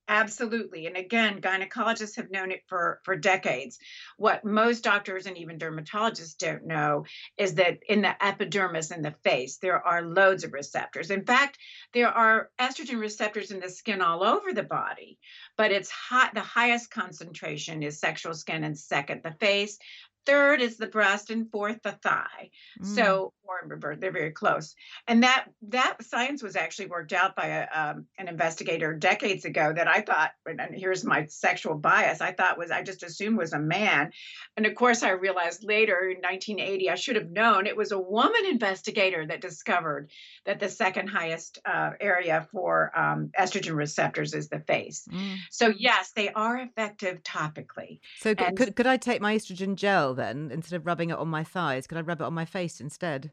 [0.08, 0.86] Absolutely.
[0.86, 3.80] And again, gynecologists have known it for, for decades.
[4.18, 7.06] What most doctors and even dermatologists don't know
[7.38, 11.10] is that in the epidermis in the face, there are loads of receptors.
[11.10, 11.58] In fact,
[11.92, 15.18] there are estrogen receptors in the skin all over the body,
[15.58, 19.80] but it's hot, the highest concentration is sexual skin and second the face.
[20.26, 22.52] Third is the breast, and fourth the thigh.
[22.82, 22.96] Mm.
[22.96, 24.76] So, or they're very close.
[25.08, 29.72] And that that science was actually worked out by a, um, an investigator decades ago
[29.74, 33.54] that I thought, and here's my sexual bias, I thought was I just assumed was
[33.54, 34.12] a man,
[34.58, 38.00] and of course I realized later in 1980 I should have known it was a
[38.00, 40.10] woman investigator that discovered
[40.46, 45.08] that the second highest uh, area for um, estrogen receptors is the face.
[45.12, 45.38] Mm.
[45.52, 48.00] So yes, they are effective topically.
[48.20, 50.15] So and, could could I take my estrogen gel?
[50.16, 51.88] Then instead of rubbing it on my thighs?
[51.88, 53.32] Could I rub it on my face instead?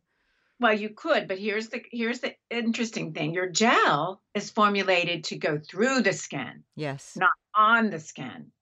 [0.61, 3.35] Well, you could, but here's the here's the interesting thing.
[3.35, 6.63] Your gel is formulated to go through the skin.
[6.77, 7.17] Yes.
[7.17, 8.53] Not on the skin.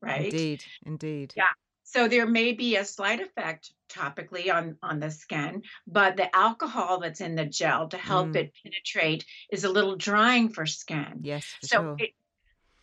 [0.00, 0.26] Right?
[0.26, 0.64] Indeed.
[0.86, 1.34] Indeed.
[1.36, 1.44] Yeah.
[1.82, 7.00] So there may be a slight effect topically on on the skin, but the alcohol
[7.00, 8.36] that's in the gel to help mm.
[8.36, 11.20] it penetrate is a little drying for skin.
[11.22, 11.44] Yes.
[11.62, 11.96] so sure.
[11.98, 12.10] it,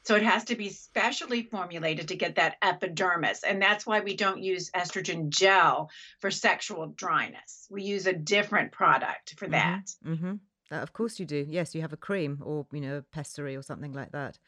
[0.06, 3.44] so it has to be specially formulated to get that epidermis.
[3.44, 5.90] And that's why we don't use estrogen gel
[6.20, 7.68] for sexual dryness.
[7.72, 9.86] We use a different product for that.
[10.06, 10.14] Mm-hmm.
[10.14, 10.34] Mm-hmm.
[10.72, 11.46] Uh, of course you do.
[11.48, 14.40] Yes, you have a cream or you know a pessary or something like that.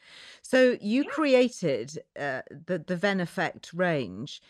[0.42, 1.10] So you yeah.
[1.10, 4.40] created uh, the the Veneffect range.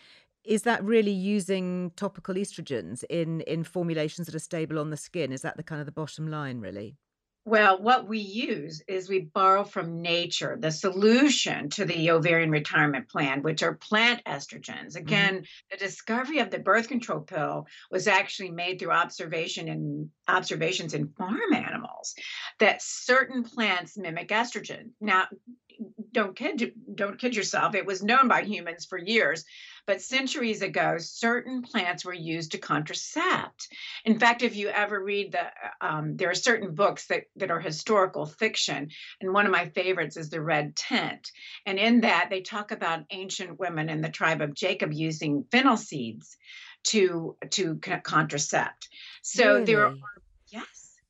[0.45, 5.33] Is that really using topical estrogens in in formulations that are stable on the skin?
[5.33, 6.97] Is that the kind of the bottom line, really?
[7.49, 13.09] Well, what we use is we borrow from nature the solution to the ovarian retirement
[13.09, 14.89] plan, which are plant estrogens.
[14.89, 14.99] Mm-hmm.
[14.99, 15.45] Again, mm-hmm.
[15.71, 21.09] the discovery of the birth control pill was actually made through observation and observations in
[21.17, 22.15] farm animals
[22.59, 24.91] that certain plants mimic estrogen.
[25.01, 25.29] Now,
[26.13, 27.75] don't kid don't kid yourself.
[27.75, 29.45] It was known by humans for years,
[29.87, 33.69] but centuries ago, certain plants were used to contracept.
[34.05, 35.47] In fact, if you ever read the,
[35.81, 40.17] um, there are certain books that that are historical fiction, and one of my favorites
[40.17, 41.31] is The Red Tent,
[41.67, 45.77] and in that they talk about ancient women in the tribe of Jacob using fennel
[45.77, 46.37] seeds
[46.85, 48.89] to to contracept.
[49.23, 49.65] So really?
[49.65, 49.95] there are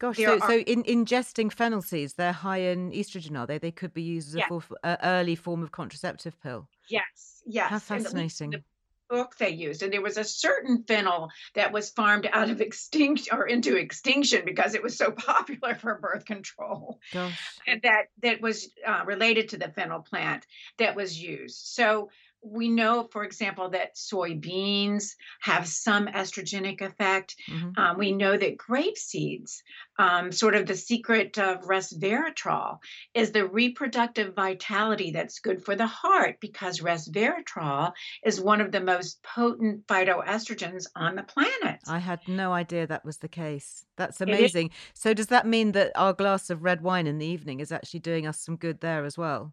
[0.01, 0.49] yes Gosh, so, are...
[0.49, 3.59] so in ingesting fennel seeds, they're high in estrogen, are they?
[3.59, 4.49] They could be used as a yeah.
[4.49, 6.69] for, uh, early form of contraceptive pill.
[6.89, 7.71] Yes, yes.
[7.71, 8.51] How fascinating.
[8.51, 8.63] The,
[9.09, 13.37] book they used, and there was a certain fennel that was farmed out of extinction
[13.37, 17.01] or into extinction because it was so popular for birth control.
[17.13, 17.39] Gosh.
[17.67, 20.47] And that that was uh, related to the fennel plant
[20.79, 21.57] that was used.
[21.57, 22.11] So
[22.42, 27.37] we know, for example, that soybeans have some estrogenic effect.
[27.51, 27.81] Mm-hmm.
[27.81, 29.62] Um, we know that grape seeds,
[29.98, 32.79] um, sort of the secret of resveratrol,
[33.14, 37.92] is the reproductive vitality that's good for the heart because resveratrol
[38.24, 41.81] is one of the most potent phytoestrogens on the planet.
[41.88, 43.85] I had no idea that was the case.
[43.96, 44.70] That's amazing.
[44.94, 48.01] So, does that mean that our glass of red wine in the evening is actually
[48.01, 49.53] doing us some good there as well?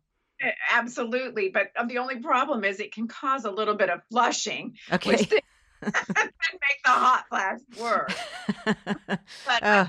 [0.71, 4.76] Absolutely, but uh, the only problem is it can cause a little bit of flushing.
[4.91, 5.12] Okay.
[5.12, 5.34] Which
[6.16, 7.60] make the hot flash
[9.46, 9.86] but, uh,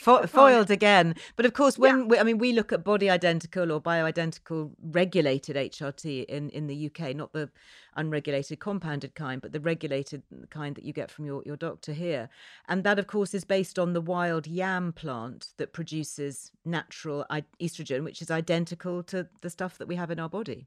[0.00, 1.14] fo- foiled again.
[1.36, 2.04] But of course, when yeah.
[2.04, 6.86] we, I mean, we look at body identical or bioidentical regulated HRT in, in the
[6.90, 7.50] UK, not the
[7.96, 12.28] unregulated compounded kind, but the regulated kind that you get from your, your doctor here.
[12.68, 17.24] And that, of course, is based on the wild yam plant that produces natural
[17.60, 20.66] estrogen, which is identical to the stuff that we have in our body.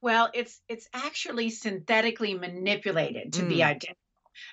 [0.00, 3.48] Well, it's it's actually synthetically manipulated to mm.
[3.48, 3.96] be identical.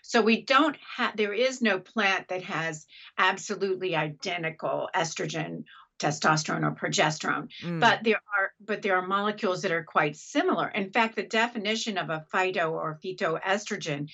[0.01, 2.85] So we don't have there is no plant that has
[3.17, 5.63] absolutely identical estrogen
[5.99, 7.79] testosterone or progesterone mm.
[7.79, 11.97] but there are but there are molecules that are quite similar in fact the definition
[11.97, 14.09] of a phyto or phytoestrogen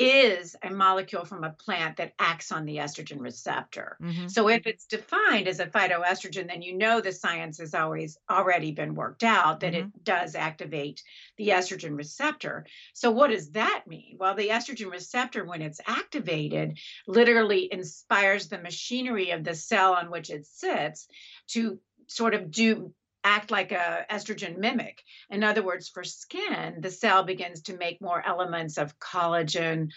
[0.00, 3.98] is a molecule from a plant that acts on the estrogen receptor.
[4.02, 4.28] Mm-hmm.
[4.28, 8.72] So if it's defined as a phytoestrogen, then you know the science has always already
[8.72, 9.88] been worked out that mm-hmm.
[9.88, 11.02] it does activate
[11.36, 12.66] the estrogen receptor.
[12.94, 14.16] So what does that mean?
[14.18, 20.10] Well, the estrogen receptor, when it's activated, literally inspires the machinery of the cell on
[20.10, 21.06] which it sits
[21.48, 22.92] to sort of do
[23.24, 25.02] act like a estrogen mimic.
[25.28, 29.90] In other words, for skin, the cell begins to make more elements of collagen,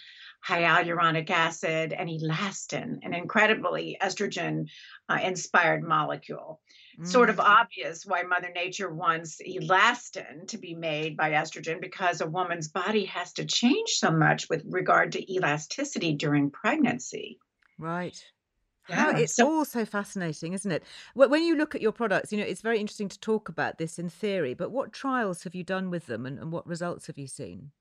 [0.45, 4.67] hyaluronic acid, and elastin, an incredibly estrogen
[5.09, 6.59] uh, inspired molecule.
[6.99, 7.07] Mm.
[7.07, 7.43] Sort of mm.
[7.43, 13.05] obvious why Mother Nature wants elastin to be made by estrogen because a woman's body
[13.05, 17.39] has to change so much with regard to elasticity during pregnancy.
[17.79, 18.21] Right.
[18.89, 20.83] How it's so, all so fascinating, isn't it?
[21.13, 23.97] When you look at your products, you know, it's very interesting to talk about this
[23.97, 27.17] in theory, but what trials have you done with them and, and what results have
[27.17, 27.71] you seen?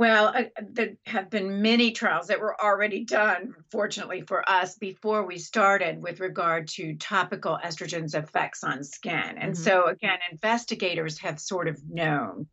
[0.00, 5.26] Well, uh, there have been many trials that were already done, fortunately for us, before
[5.26, 9.12] we started with regard to topical estrogen's effects on skin.
[9.12, 9.62] And mm-hmm.
[9.62, 12.46] so, again, investigators have sort of known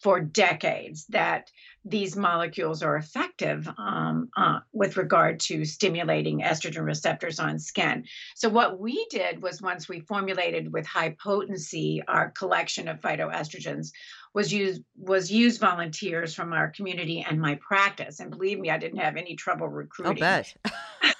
[0.00, 1.50] for decades that
[1.84, 8.06] these molecules are effective um, uh, with regard to stimulating estrogen receptors on skin.
[8.34, 13.90] So, what we did was once we formulated with high potency our collection of phytoestrogens,
[14.34, 18.20] was use was use volunteers from our community and my practice.
[18.20, 20.22] And believe me, I didn't have any trouble recruiting.
[20.22, 20.54] I'll bet.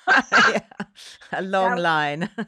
[1.36, 2.30] A long line.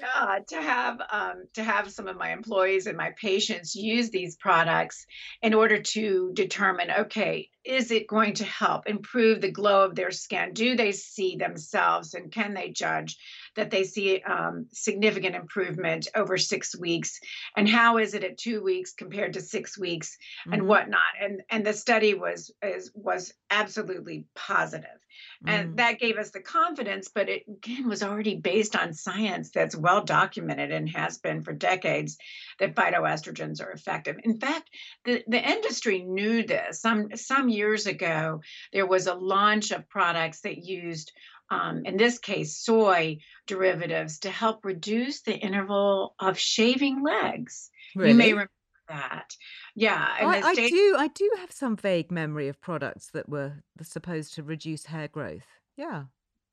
[0.00, 4.36] yeah, to have um, to have some of my employees and my patients use these
[4.36, 5.06] products
[5.42, 10.12] in order to determine, okay, is it going to help improve the glow of their
[10.12, 10.52] skin?
[10.52, 13.16] Do they see themselves and can they judge
[13.56, 17.18] that they see um, significant improvement over six weeks?
[17.56, 20.52] And how is it at two weeks compared to six weeks mm-hmm.
[20.52, 21.02] and whatnot?
[21.20, 25.00] And and the study was is, was absolutely positive.
[25.46, 25.76] And mm.
[25.76, 30.02] that gave us the confidence, but it again was already based on science that's well
[30.02, 32.16] documented and has been for decades
[32.58, 34.16] that phytoestrogens are effective.
[34.24, 34.70] In fact,
[35.04, 36.80] the, the industry knew this.
[36.80, 38.40] Some some years ago,
[38.72, 41.12] there was a launch of products that used
[41.48, 47.70] um, in this case, soy derivatives to help reduce the interval of shaving legs.
[47.94, 48.10] Really?
[48.10, 48.50] You may remember
[48.88, 49.36] that.
[49.74, 50.96] Yeah, I, I do.
[50.98, 55.46] I do have some vague memory of products that were supposed to reduce hair growth.
[55.76, 56.04] Yeah.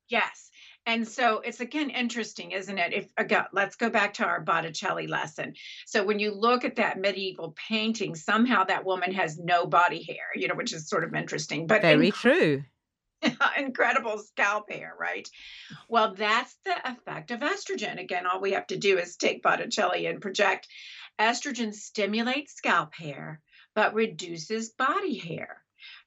[0.09, 0.51] Yes.
[0.85, 2.93] And so it's again interesting, isn't it?
[2.93, 5.53] If again, let's go back to our Botticelli lesson.
[5.85, 10.25] So when you look at that medieval painting, somehow that woman has no body hair,
[10.35, 11.67] you know, which is sort of interesting.
[11.67, 12.63] But very true.
[13.57, 15.27] incredible scalp hair, right?
[15.87, 17.99] Well, that's the effect of estrogen.
[17.99, 20.67] Again, all we have to do is take Botticelli and project
[21.19, 23.41] Estrogen stimulates scalp hair,
[23.75, 25.63] but reduces body hair.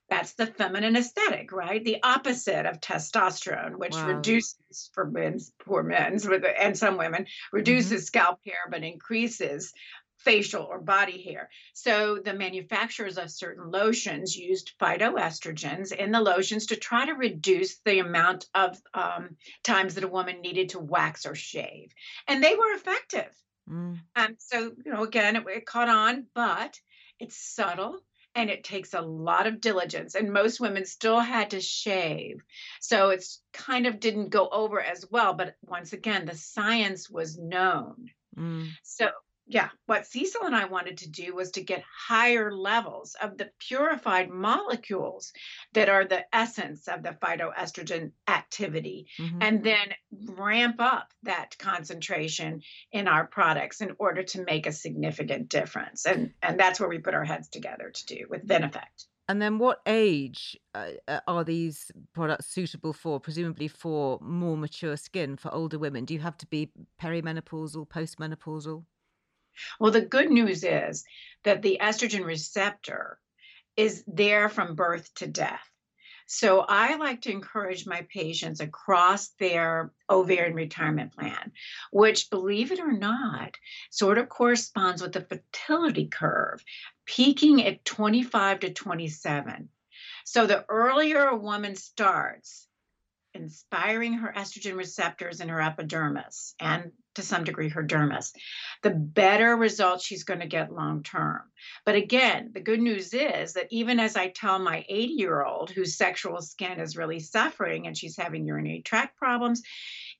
[0.08, 1.84] That's the feminine aesthetic, right?
[1.84, 4.08] The opposite of testosterone, which wow.
[4.08, 8.06] reduces for men's poor men's and some women reduces mm-hmm.
[8.06, 9.72] scalp hair but increases
[10.18, 11.48] facial or body hair.
[11.74, 17.78] So the manufacturers of certain lotions used phytoestrogens in the lotions to try to reduce
[17.84, 21.92] the amount of um, times that a woman needed to wax or shave,
[22.26, 23.30] and they were effective.
[23.70, 23.98] Mm.
[24.14, 26.80] And so, you know, again, it, it caught on, but
[27.18, 28.00] it's subtle
[28.36, 32.42] and it takes a lot of diligence and most women still had to shave
[32.80, 37.38] so it's kind of didn't go over as well but once again the science was
[37.38, 38.68] known mm.
[38.82, 39.08] so
[39.46, 43.50] yeah, what Cecil and I wanted to do was to get higher levels of the
[43.60, 45.32] purified molecules
[45.72, 49.38] that are the essence of the phytoestrogen activity, mm-hmm.
[49.40, 49.94] and then
[50.36, 56.06] ramp up that concentration in our products in order to make a significant difference.
[56.06, 59.06] And, and that's where we put our heads together to do with Veneffect.
[59.28, 63.18] And then, what age uh, uh, are these products suitable for?
[63.18, 66.04] Presumably for more mature skin, for older women.
[66.04, 66.70] Do you have to be
[67.00, 68.84] perimenopausal, postmenopausal?
[69.80, 71.04] Well, the good news is
[71.44, 73.18] that the estrogen receptor
[73.76, 75.70] is there from birth to death.
[76.28, 81.52] So I like to encourage my patients across their ovarian retirement plan,
[81.92, 83.54] which, believe it or not,
[83.90, 86.64] sort of corresponds with the fertility curve,
[87.04, 89.68] peaking at 25 to 27.
[90.24, 92.66] So the earlier a woman starts,
[93.36, 98.32] inspiring her estrogen receptors in her epidermis and to some degree her dermis,
[98.82, 101.40] the better results she's going to get long term.
[101.84, 105.70] But again, the good news is that even as I tell my 80 year old
[105.70, 109.62] whose sexual skin is really suffering and she's having urinary tract problems,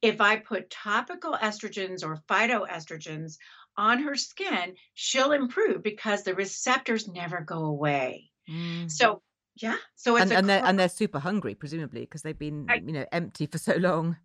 [0.03, 3.37] if I put topical estrogens or phytoestrogens
[3.77, 8.31] on her skin, she'll improve because the receptors never go away.
[8.49, 8.91] Mm.
[8.91, 9.23] So
[9.57, 9.77] yeah.
[9.95, 12.93] So it's and, and they're and they're super hungry, presumably, because they've been I, you
[12.93, 14.17] know empty for so long.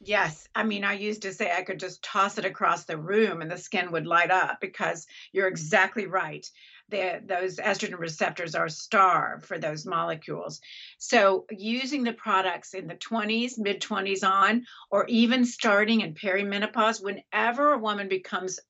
[0.00, 0.48] Yes.
[0.54, 3.50] I mean, I used to say I could just toss it across the room and
[3.50, 6.46] the skin would light up because you're exactly right.
[6.90, 10.60] The, those estrogen receptors are starved for those molecules.
[10.98, 17.02] So, using the products in the 20s, mid 20s on, or even starting in perimenopause,
[17.02, 18.60] whenever a woman becomes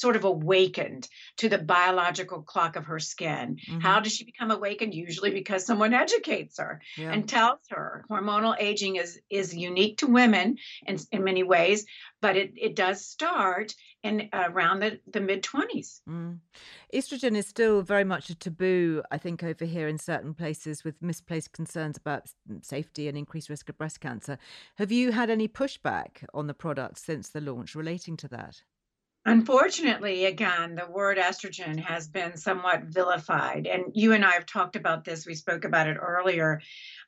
[0.00, 3.56] sort of awakened to the biological clock of her skin.
[3.56, 3.80] Mm-hmm.
[3.80, 4.94] How does she become awakened?
[4.94, 7.12] Usually because someone educates her yeah.
[7.12, 11.86] and tells her hormonal aging is is unique to women in, in many ways,
[12.20, 16.00] but it, it does start in uh, around the, the mid 20s.
[16.08, 16.38] Mm.
[16.92, 21.00] Estrogen is still very much a taboo, I think, over here in certain places with
[21.02, 22.26] misplaced concerns about
[22.62, 24.38] safety and increased risk of breast cancer.
[24.76, 28.62] Have you had any pushback on the product since the launch relating to that?
[29.26, 33.66] Unfortunately, again, the word estrogen has been somewhat vilified.
[33.66, 35.26] And you and I have talked about this.
[35.26, 36.62] We spoke about it earlier.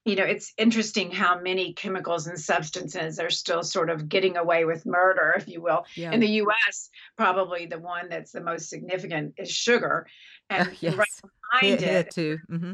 [0.04, 4.66] You know, it's interesting how many chemicals and substances are still sort of getting away
[4.66, 5.86] with murder, if you will.
[5.94, 6.12] Yeah.
[6.12, 10.06] In the US, probably the one that's the most significant is sugar.
[10.50, 10.96] And uh, yes.
[10.96, 11.08] right
[11.50, 12.38] behind it, too.
[12.50, 12.72] Mm-hmm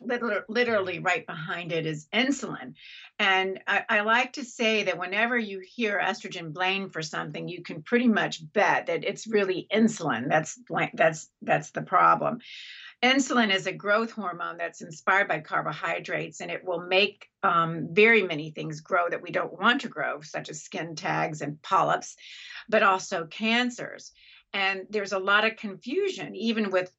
[0.00, 2.74] literally right behind it is insulin.
[3.18, 7.62] And I, I, like to say that whenever you hear estrogen blamed for something, you
[7.62, 10.28] can pretty much bet that it's really insulin.
[10.28, 10.58] That's
[10.94, 12.38] that's that's the problem.
[13.02, 18.22] Insulin is a growth hormone that's inspired by carbohydrates, and it will make um, very
[18.22, 22.16] many things grow that we don't want to grow, such as skin tags and polyps,
[22.68, 24.12] but also cancers.
[24.52, 26.92] And there's a lot of confusion, even with,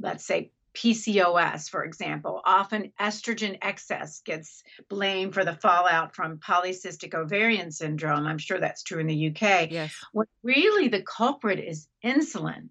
[0.00, 7.14] let's say, PCOS, for example, often estrogen excess gets blamed for the fallout from polycystic
[7.14, 8.26] ovarian syndrome.
[8.26, 9.72] I'm sure that's true in the UK.
[9.72, 9.92] Yes.
[10.12, 12.68] When really the culprit is insulin.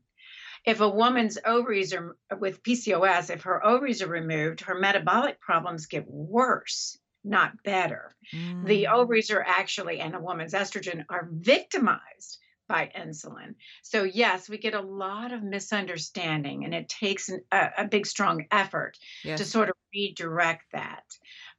[0.65, 5.85] If a woman's ovaries are with PCOS, if her ovaries are removed, her metabolic problems
[5.85, 8.15] get worse, not better.
[8.33, 8.65] Mm.
[8.65, 13.55] The ovaries are actually, and a woman's estrogen are victimized by insulin.
[13.81, 18.05] So, yes, we get a lot of misunderstanding, and it takes an, a, a, big,
[18.05, 19.39] strong effort yes.
[19.39, 21.03] to sort of redirect that.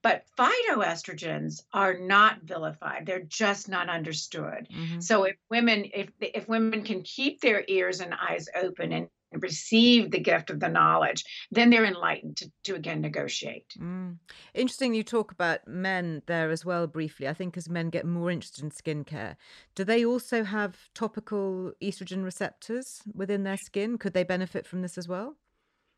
[0.03, 4.69] But phytoestrogens are not vilified; they're just not understood.
[4.71, 5.01] Mm-hmm.
[5.01, 9.09] So, if women, if if women can keep their ears and eyes open and and
[9.33, 13.75] receive the gift of the knowledge, then they're enlightened to, to again negotiate.
[13.79, 14.17] Mm.
[14.55, 17.29] Interesting, you talk about men there as well briefly.
[17.29, 19.37] I think as men get more interested in skincare,
[19.75, 23.99] do they also have topical estrogen receptors within their skin?
[23.99, 25.37] Could they benefit from this as well?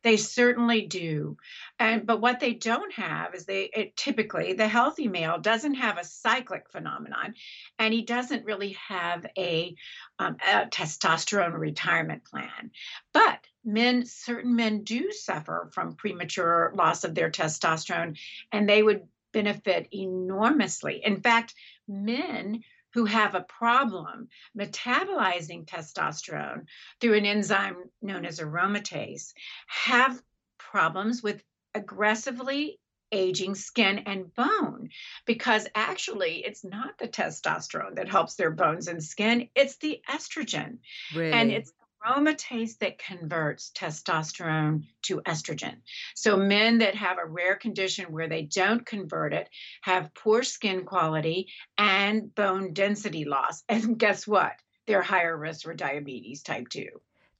[0.02, 1.36] They certainly do.
[1.78, 5.98] And but what they don't have is they it, typically the healthy male doesn't have
[5.98, 7.34] a cyclic phenomenon
[7.78, 9.74] and he doesn't really have a,
[10.18, 12.70] um, a testosterone retirement plan.
[13.12, 18.16] But men certain men do suffer from premature loss of their testosterone
[18.52, 21.02] and they would benefit enormously.
[21.04, 21.54] In fact,
[21.86, 22.62] men
[22.94, 24.28] who have a problem
[24.58, 26.64] metabolizing testosterone
[27.00, 29.32] through an enzyme known as aromatase
[29.66, 30.20] have
[30.58, 31.42] problems with
[31.74, 32.78] aggressively
[33.12, 34.88] aging skin and bone
[35.26, 40.78] because actually it's not the testosterone that helps their bones and skin it's the estrogen
[41.14, 41.32] really?
[41.32, 41.72] and it's
[42.06, 45.76] aromatase that converts testosterone to estrogen.
[46.14, 49.48] So, men that have a rare condition where they don't convert it
[49.82, 53.62] have poor skin quality and bone density loss.
[53.68, 54.52] And guess what?
[54.86, 56.86] They're higher risk for diabetes type 2.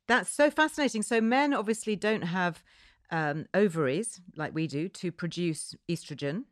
[0.06, 1.02] That's so fascinating.
[1.02, 2.62] So, men obviously don't have
[3.10, 6.44] um, ovaries like we do to produce estrogen.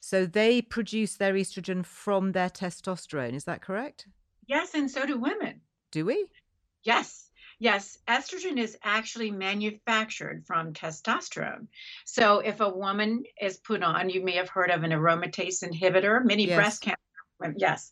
[0.00, 3.34] So, they produce their estrogen from their testosterone.
[3.34, 4.06] Is that correct?
[4.46, 5.60] Yes, and so do women.
[5.90, 6.26] Do we?
[6.82, 7.25] Yes.
[7.58, 11.68] Yes, estrogen is actually manufactured from testosterone.
[12.04, 16.22] So if a woman is put on, you may have heard of an aromatase inhibitor,
[16.24, 16.56] many yes.
[16.56, 17.00] breast cancer
[17.40, 17.56] women.
[17.58, 17.90] yes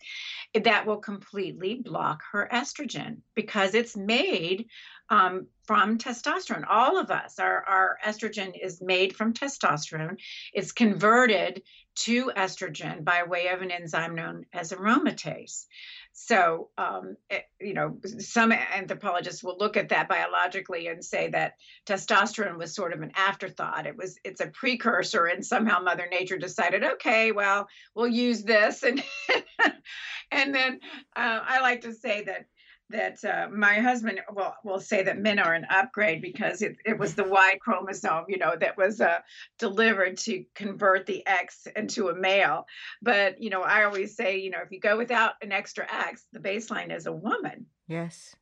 [0.62, 4.66] that will completely block her estrogen because it's made
[5.14, 6.64] um, from testosterone.
[6.68, 10.18] All of us, our, our estrogen is made from testosterone.
[10.52, 11.62] It's converted
[11.96, 15.66] to estrogen by way of an enzyme known as aromatase.
[16.12, 21.28] So, um, it, eh, you know, some anthropologists will look at that biologically and say
[21.28, 21.54] that
[21.86, 23.86] testosterone was sort of an afterthought.
[23.86, 28.82] It was, it's a precursor, and somehow Mother Nature decided, okay, well, we'll use this,
[28.84, 29.02] and
[30.30, 30.80] and then
[31.16, 32.46] uh, I like to say that
[32.90, 36.98] that uh, my husband will will say that men are an upgrade because it, it
[36.98, 39.20] was the Y chromosome, you know, that was uh,
[39.58, 42.66] delivered to convert the X into a male.
[43.02, 46.26] But you know, I always say, you know, if you go without an extra X,
[46.32, 47.66] the baseline is a woman.
[47.88, 48.34] Yes.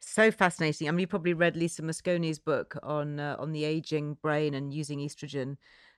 [0.00, 0.88] So fascinating.
[0.88, 4.72] I mean, you probably read Lisa Mosconi's book on uh, on the aging brain and
[4.72, 5.56] using estrogen,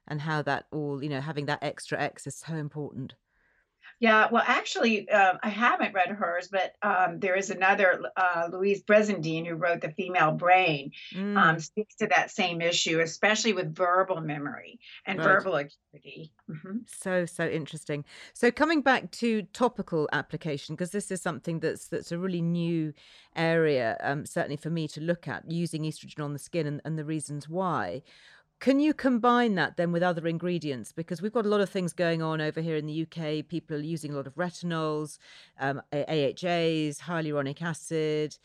[0.08, 3.14] and how that all, you know, having that extra X is so important.
[4.02, 8.82] Yeah, well, actually, uh, I haven't read hers, but um, there is another, uh, Louise
[8.82, 11.36] Brizendine, who wrote The Female Brain, um, mm.
[11.38, 15.24] um, speaks to that same issue, especially with verbal memory and right.
[15.24, 16.32] verbal acuity.
[16.50, 16.78] Mm-hmm.
[16.84, 18.04] So, so interesting.
[18.34, 22.92] So, coming back to topical application, because this is something that's that's a really new
[23.36, 26.98] area, um, certainly for me to look at using estrogen on the skin and, and
[26.98, 28.02] the reasons why.
[28.62, 30.92] Can you combine that then with other ingredients?
[30.92, 33.44] Because we've got a lot of things going on over here in the UK.
[33.48, 35.18] People are using a lot of retinols,
[35.58, 38.38] um, AHAs, hyaluronic acid.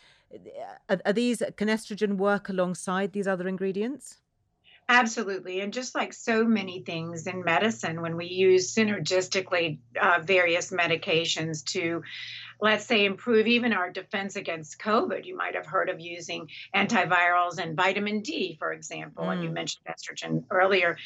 [0.90, 4.18] Are, are these can estrogen work alongside these other ingredients?
[4.90, 5.62] Absolutely.
[5.62, 11.64] And just like so many things in medicine, when we use synergistically uh, various medications
[11.66, 12.02] to
[12.60, 15.26] let's say, improve even our defense against COVID.
[15.26, 19.34] You might have heard of using antivirals and vitamin D, for example, mm.
[19.34, 19.54] and you mm.
[19.54, 20.98] mentioned estrogen earlier.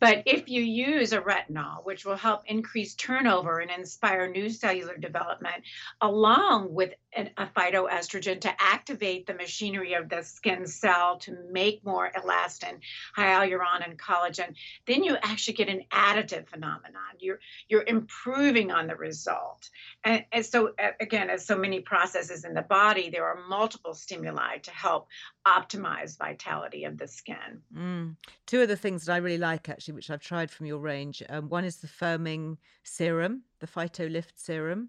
[0.00, 4.96] But if you use a retinol, which will help increase turnover and inspire new cellular
[4.96, 5.62] development,
[6.00, 12.10] along with a phytoestrogen to activate the machinery of the skin cell to make more
[12.16, 12.78] elastin,
[13.16, 14.54] hyaluron, and collagen,
[14.86, 17.02] then you actually get an additive phenomenon.
[17.18, 19.68] You're you're improving on the result,
[20.02, 24.58] and, and so again, as so many processes in the body, there are multiple stimuli
[24.58, 25.08] to help
[25.46, 27.62] optimize vitality of the skin.
[27.76, 28.16] Mm.
[28.46, 31.22] Two of the things that I really like, actually, which I've tried from your range,
[31.28, 34.88] um, one is the firming serum, the PhytoLift serum.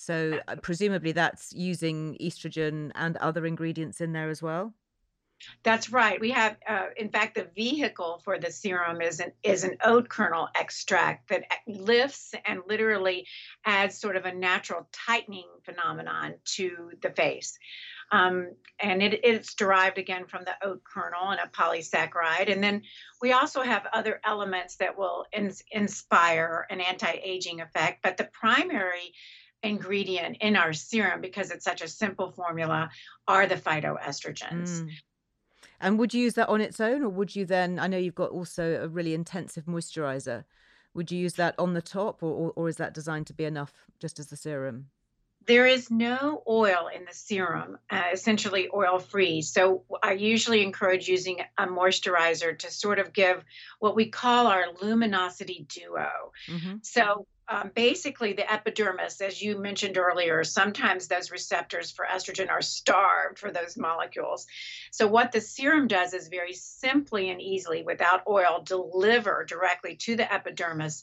[0.00, 4.72] So uh, presumably that's using estrogen and other ingredients in there as well.
[5.62, 6.18] That's right.
[6.18, 10.08] We have, uh, in fact, the vehicle for the serum is an is an oat
[10.08, 13.26] kernel extract that lifts and literally
[13.64, 17.58] adds sort of a natural tightening phenomenon to the face.
[18.12, 22.50] Um, and it, it's derived again from the oat kernel and a polysaccharide.
[22.50, 22.82] And then
[23.22, 28.02] we also have other elements that will in, inspire an anti-aging effect.
[28.02, 29.14] But the primary
[29.62, 32.90] ingredient in our serum, because it's such a simple formula,
[33.28, 34.82] are the phytoestrogens.
[34.82, 34.90] Mm.
[35.80, 37.78] And would you use that on its own, or would you then?
[37.78, 40.44] I know you've got also a really intensive moisturizer.
[40.92, 43.44] Would you use that on the top, or, or, or is that designed to be
[43.44, 44.86] enough just as the serum?
[45.46, 49.40] There is no oil in the serum, uh, essentially oil free.
[49.40, 53.42] So I usually encourage using a moisturizer to sort of give
[53.78, 56.10] what we call our luminosity duo.
[56.46, 56.74] Mm-hmm.
[56.82, 62.62] So um, basically the epidermis, as you mentioned earlier, sometimes those receptors for estrogen are
[62.62, 64.46] starved for those molecules.
[64.92, 70.14] So, what the serum does is very simply and easily, without oil, deliver directly to
[70.14, 71.02] the epidermis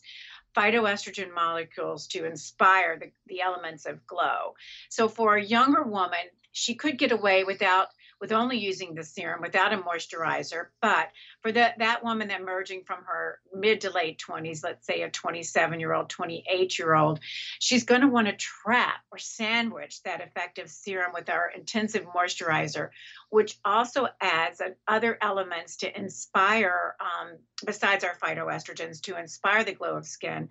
[0.56, 4.56] phytoestrogen molecules to inspire the, the elements of glow.
[4.90, 7.90] So, for a younger woman, she could get away without
[8.20, 10.68] with only using the serum without a moisturizer.
[10.82, 11.10] But
[11.42, 15.80] for that, that woman emerging from her mid to late 20s, let's say a 27
[15.80, 17.20] year old, 28 year old,
[17.60, 22.90] she's going to want to trap or sandwich that effective serum with our intensive moisturizer,
[23.30, 29.96] which also adds other elements to inspire, um, besides our phytoestrogens, to inspire the glow
[29.96, 30.50] of skin.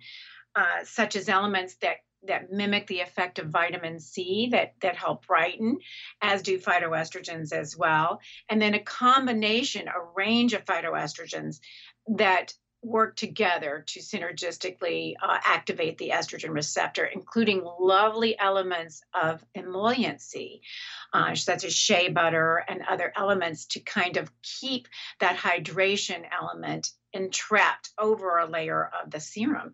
[0.55, 5.27] Uh, such as elements that that mimic the effect of vitamin C that that help
[5.27, 5.79] brighten,
[6.21, 11.59] as do phytoestrogens as well, and then a combination, a range of phytoestrogens
[12.15, 12.53] that
[12.83, 20.61] work together to synergistically uh, activate the estrogen receptor, including lovely elements of emolliency,
[21.13, 24.87] uh, such as shea butter and other elements to kind of keep
[25.19, 29.73] that hydration element entrapped over a layer of the serum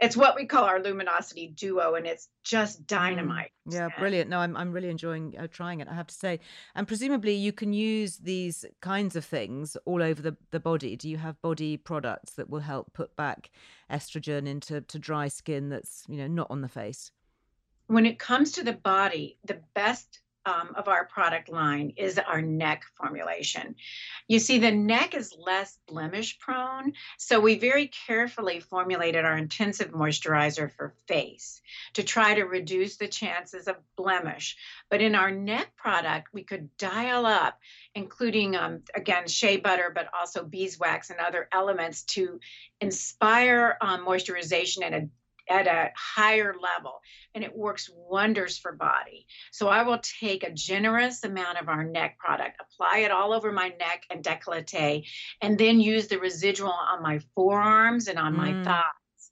[0.00, 2.86] it's what we call our luminosity duo and it's just mm.
[2.86, 3.50] dynamite.
[3.68, 4.30] yeah brilliant.
[4.30, 6.40] No i'm, I'm really enjoying uh, trying it i have to say.
[6.74, 10.96] And presumably you can use these kinds of things all over the, the body.
[10.96, 13.50] Do you have body products that will help put back
[13.90, 17.10] estrogen into to dry skin that's you know not on the face?
[17.86, 22.42] When it comes to the body the best um, of our product line is our
[22.42, 23.74] neck formulation.
[24.28, 29.90] You see, the neck is less blemish prone, so we very carefully formulated our intensive
[29.92, 31.62] moisturizer for face
[31.94, 34.56] to try to reduce the chances of blemish.
[34.90, 37.58] But in our neck product, we could dial up,
[37.94, 42.38] including, um, again, shea butter, but also beeswax and other elements to
[42.80, 45.08] inspire um, moisturization and a
[45.48, 47.00] at a higher level
[47.34, 49.26] and it works wonders for body.
[49.52, 53.52] So I will take a generous amount of our neck product, apply it all over
[53.52, 55.06] my neck and décolleté,
[55.40, 58.38] and then use the residual on my forearms and on mm.
[58.38, 59.30] my thighs.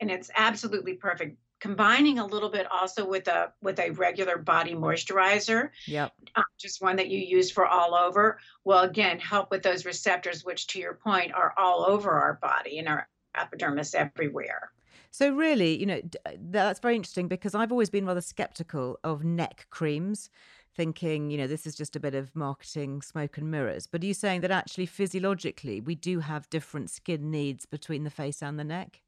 [0.00, 1.38] And it's absolutely perfect.
[1.60, 6.82] Combining a little bit also with a with a regular body moisturizer, yep, uh, just
[6.82, 10.78] one that you use for all over, will again help with those receptors, which to
[10.78, 14.72] your point are all over our body and our epidermis everywhere.
[15.10, 19.24] So really, you know, uh, that's very interesting because I've always been rather skeptical of
[19.24, 20.30] neck creams,
[20.74, 23.86] thinking, you know, this is just a bit of marketing smoke and mirrors.
[23.86, 28.10] But are you saying that actually physiologically we do have different skin needs between the
[28.10, 29.02] face and the neck?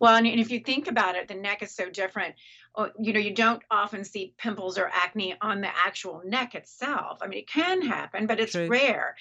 [0.00, 2.34] Well, and if you think about it, the neck is so different.
[2.74, 7.18] Uh, you know, you don't often see pimples or acne on the actual neck itself.
[7.22, 8.68] I mean, it can happen, but it's True.
[8.68, 9.16] rare.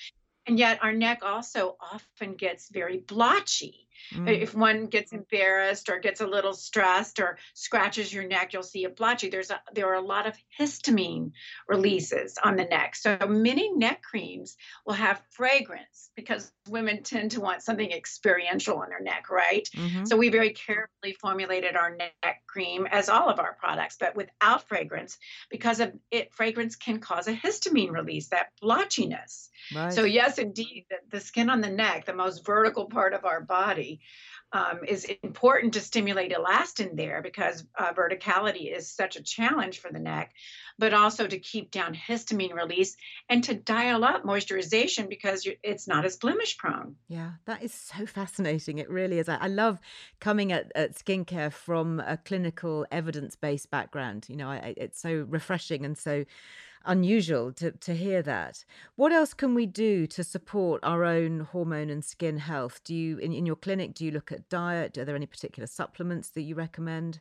[0.48, 3.88] And yet, our neck also often gets very blotchy.
[4.14, 4.42] Mm.
[4.42, 8.84] If one gets embarrassed or gets a little stressed or scratches your neck, you'll see
[8.86, 9.30] a blotchy.
[9.30, 11.32] There's a, there are a lot of histamine
[11.68, 12.96] releases on the neck.
[12.96, 18.90] So many neck creams will have fragrance because women tend to want something experiential on
[18.90, 19.68] their neck, right?
[19.76, 20.06] Mm-hmm.
[20.06, 24.68] So we very carefully formulated our neck cream as all of our products, but without
[24.68, 25.18] fragrance
[25.50, 29.50] because of it fragrance can cause a histamine release, that blotchiness.
[29.74, 29.94] Right.
[29.94, 33.42] So yes, indeed, the, the skin on the neck, the most vertical part of our
[33.42, 33.85] body
[34.56, 39.92] um, is important to stimulate elastin there because uh, verticality is such a challenge for
[39.92, 40.32] the neck,
[40.80, 42.96] but also to keep down histamine release
[43.28, 46.96] and to dial up moisturization because it's not as blemish prone.
[47.10, 48.78] Yeah, that is so fascinating.
[48.78, 49.28] It really is.
[49.28, 49.80] I, I love
[50.20, 54.28] coming at, at, skincare from a clinical evidence based background.
[54.30, 56.24] You know, I, it's so refreshing and so
[56.86, 58.64] unusual to, to hear that.
[58.96, 62.82] What else can we do to support our own hormone and skin health?
[62.84, 64.98] Do you, in, in your clinic, do you look at diet?
[64.98, 67.20] Are there any particular supplements that you recommend?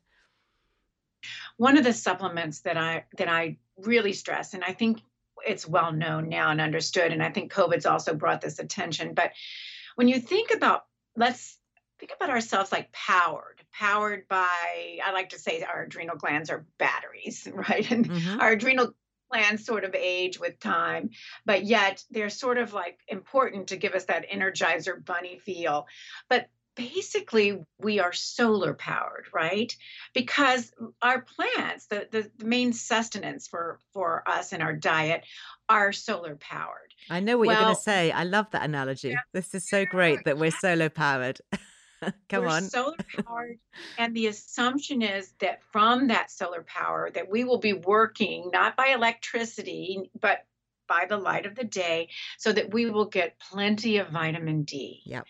[1.56, 5.00] One of the supplements that I that I really stress, and I think
[5.46, 9.14] it's well known now and understood, and I think COVID's also brought this attention.
[9.14, 9.32] But
[9.94, 10.84] when you think about,
[11.16, 11.58] let's
[11.98, 16.66] think about ourselves like powered, powered by, I like to say our adrenal glands are
[16.78, 17.90] batteries, right?
[17.90, 18.40] And mm-hmm.
[18.40, 18.94] our adrenal
[19.34, 21.10] plans sort of age with time,
[21.44, 25.86] but yet they're sort of like important to give us that energizer bunny feel.
[26.28, 29.74] But basically we are solar powered right?
[30.12, 30.72] Because
[31.02, 35.24] our plants the, the, the, main sustenance for for us in our diet
[35.68, 36.92] are solar powered.
[37.10, 38.10] I know what well, you're going to say.
[38.10, 39.10] I love that analogy.
[39.10, 41.40] Yeah, this is so great that we're solar powered
[42.28, 42.62] Come We're on.
[42.64, 42.96] solar
[43.26, 43.58] powered.
[43.98, 48.76] and the assumption is that from that solar power that we will be working not
[48.76, 50.44] by electricity, but
[50.86, 55.02] by the light of the day so that we will get plenty of vitamin D.
[55.04, 55.22] Yeah.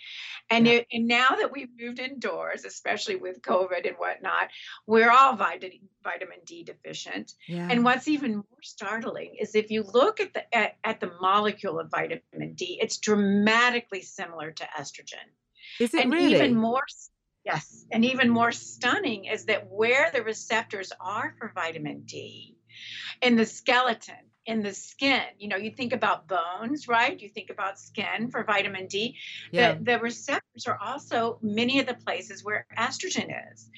[0.51, 0.83] And, yep.
[0.83, 4.49] It, and now that we've moved indoors, especially with COVID and whatnot,
[4.87, 7.33] we're all vitamin, vitamin D deficient.
[7.47, 7.69] Yeah.
[7.71, 11.79] And what's even more startling is if you look at the at, at the molecule
[11.79, 15.27] of vitamin D, it's dramatically similar to estrogen.
[15.81, 16.35] Is it and really?
[16.35, 16.83] even more
[17.45, 22.57] yes, and even more stunning is that where the receptors are for vitamin D
[23.23, 24.15] in the skeleton,
[24.47, 25.23] in the skin.
[25.39, 27.19] You know, you think about bones, right?
[27.19, 29.17] You think about skin for vitamin D.
[29.53, 29.75] Yeah.
[29.75, 33.71] The, the receptors are also many of the places where estrogen is.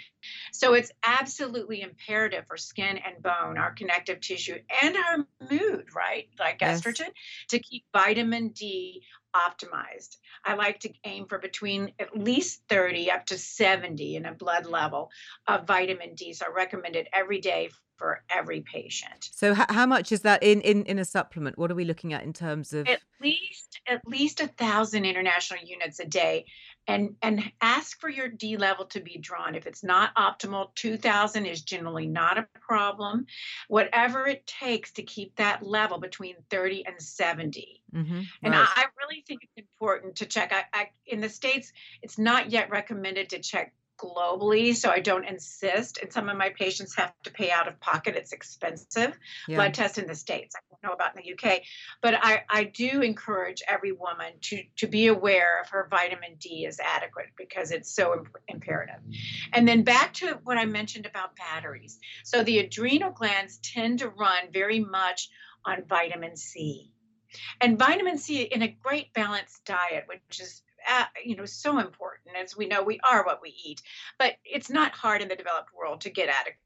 [0.52, 6.28] So it's absolutely imperative for skin and bone, our connective tissue, and our mood, right?
[6.38, 6.80] Like yes.
[6.80, 7.10] estrogen,
[7.50, 9.02] to keep vitamin D
[9.48, 10.16] optimized.
[10.44, 14.66] I like to aim for between at least 30 up to 70 in a blood
[14.66, 15.10] level
[15.46, 16.32] of vitamin D.
[16.32, 19.28] So I recommend it every day for every patient.
[19.32, 21.58] So h- how much is that in, in in a supplement?
[21.58, 25.60] What are we looking at in terms of at least at least a thousand international
[25.64, 26.44] units a day,
[26.86, 29.54] and and ask for your D level to be drawn.
[29.54, 33.26] If it's not optimal, two thousand is generally not a problem.
[33.68, 38.20] Whatever it takes to keep that level between thirty and 70 mm-hmm.
[38.42, 38.54] And.
[38.54, 40.52] I, I, really think it's important to check.
[40.52, 41.72] I, I in the states,
[42.02, 45.98] it's not yet recommended to check globally, so I don't insist.
[46.02, 48.16] And some of my patients have to pay out of pocket.
[48.16, 49.18] It's expensive.
[49.48, 49.56] Yeah.
[49.56, 50.54] Blood test in the States.
[50.56, 51.62] I don't know about in the UK,
[52.02, 56.66] but I, I do encourage every woman to, to be aware if her vitamin D
[56.66, 59.00] is adequate because it's so imp- imperative.
[59.52, 61.98] And then back to what I mentioned about batteries.
[62.24, 65.28] So the adrenal glands tend to run very much
[65.64, 66.92] on vitamin C.
[67.60, 72.36] And vitamin C in a great balanced diet, which is uh, you know so important
[72.40, 73.82] as we know we are what we eat
[74.18, 76.56] but it's not hard in the developed world to get adequate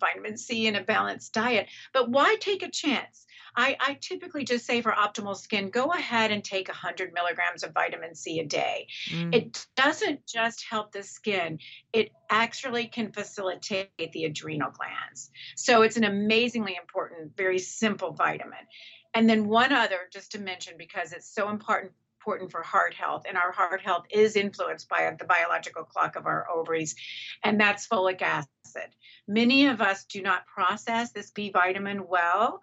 [0.00, 1.68] vitamin C in a balanced diet.
[1.92, 3.26] But why take a chance?
[3.56, 7.72] I, I, typically just say for optimal skin, go ahead and take 100 milligrams of
[7.72, 8.88] vitamin C a day.
[9.10, 9.32] Mm.
[9.32, 11.60] It doesn't just help the skin,
[11.92, 15.30] it actually can facilitate the adrenal glands.
[15.54, 18.66] So it's an amazingly important, very simple vitamin.
[19.14, 21.92] And then one other, just to mention, because it's so important
[22.24, 26.24] important for heart health, and our heart health is influenced by the biological clock of
[26.24, 26.94] our ovaries,
[27.42, 28.90] and that's folic acid.
[29.28, 32.60] Many of us do not process this B vitamin well.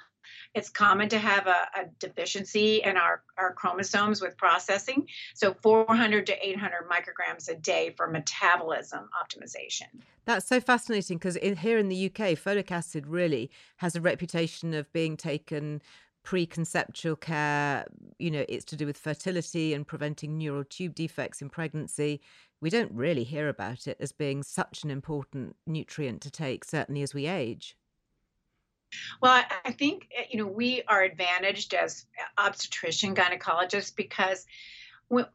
[0.56, 5.08] It's common to have a, a, deficiency in our, our chromosomes with processing.
[5.36, 10.02] So 400 to 800 micrograms a day for metabolism optimization.
[10.26, 14.92] That's so fascinating because here in the UK, folic acid really has a reputation of
[14.94, 15.82] being taken
[16.24, 17.86] preconceptual care,
[18.20, 22.22] you know, it's to do with fertility and preventing neural tube defects in pregnancy.
[22.62, 27.02] We don't really hear about it as being such an important nutrient to take, certainly
[27.02, 27.76] as we age.
[29.22, 32.06] Well, I think, eh, you know, we are advantaged as
[32.38, 34.46] obstetrician gynecologists because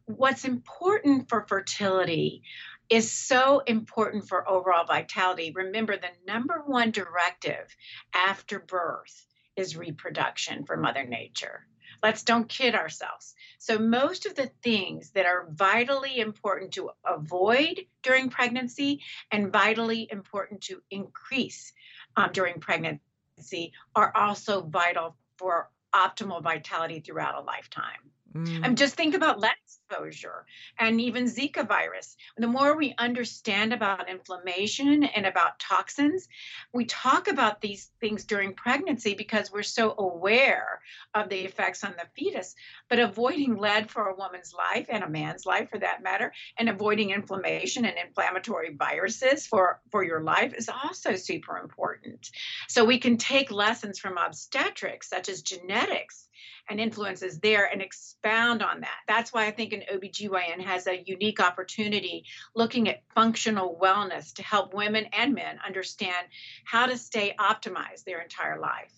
[0.05, 2.43] what's important for fertility
[2.89, 5.53] is so important for overall vitality.
[5.55, 7.75] Remember, the number one directive
[8.15, 9.27] after birth
[9.57, 11.67] is reproduction for Mother Nature.
[12.03, 13.35] Let's don't kid ourselves.
[13.59, 19.01] So, most of the things that are vitally important to avoid during pregnancy
[19.31, 21.73] and vitally important to increase
[22.17, 28.11] um, during pregnancy are also vital for optimal vitality throughout a lifetime.
[28.45, 28.65] Mm.
[28.65, 29.55] I mean, just think about lead
[29.89, 30.45] exposure
[30.79, 32.17] and even Zika virus.
[32.37, 36.29] The more we understand about inflammation and about toxins,
[36.73, 40.81] we talk about these things during pregnancy because we're so aware
[41.15, 42.55] of the effects on the fetus.
[42.89, 46.69] But avoiding lead for a woman's life and a man's life for that matter, and
[46.69, 52.31] avoiding inflammation and inflammatory viruses for, for your life is also super important.
[52.69, 56.26] So we can take lessons from obstetrics, such as genetics
[56.69, 58.99] and influences there and expound on that.
[59.07, 62.25] That's why I think an OBGYN has a unique opportunity
[62.55, 66.27] looking at functional wellness to help women and men understand
[66.65, 68.93] how to stay optimized their entire life.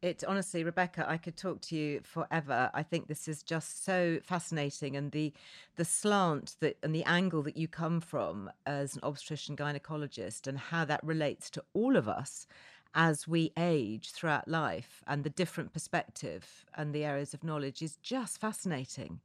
[0.00, 2.70] It honestly, Rebecca, I could talk to you forever.
[2.72, 5.32] I think this is just so fascinating, and the
[5.74, 10.56] the slant that and the angle that you come from as an obstetrician gynecologist, and
[10.56, 12.46] how that relates to all of us
[12.94, 17.96] as we age throughout life and the different perspective and the areas of knowledge is
[17.98, 19.20] just fascinating.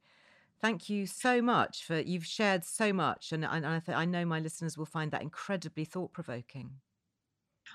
[0.60, 4.24] Thank you so much for you've shared so much, and, and I, th- I know
[4.24, 6.76] my listeners will find that incredibly thought provoking.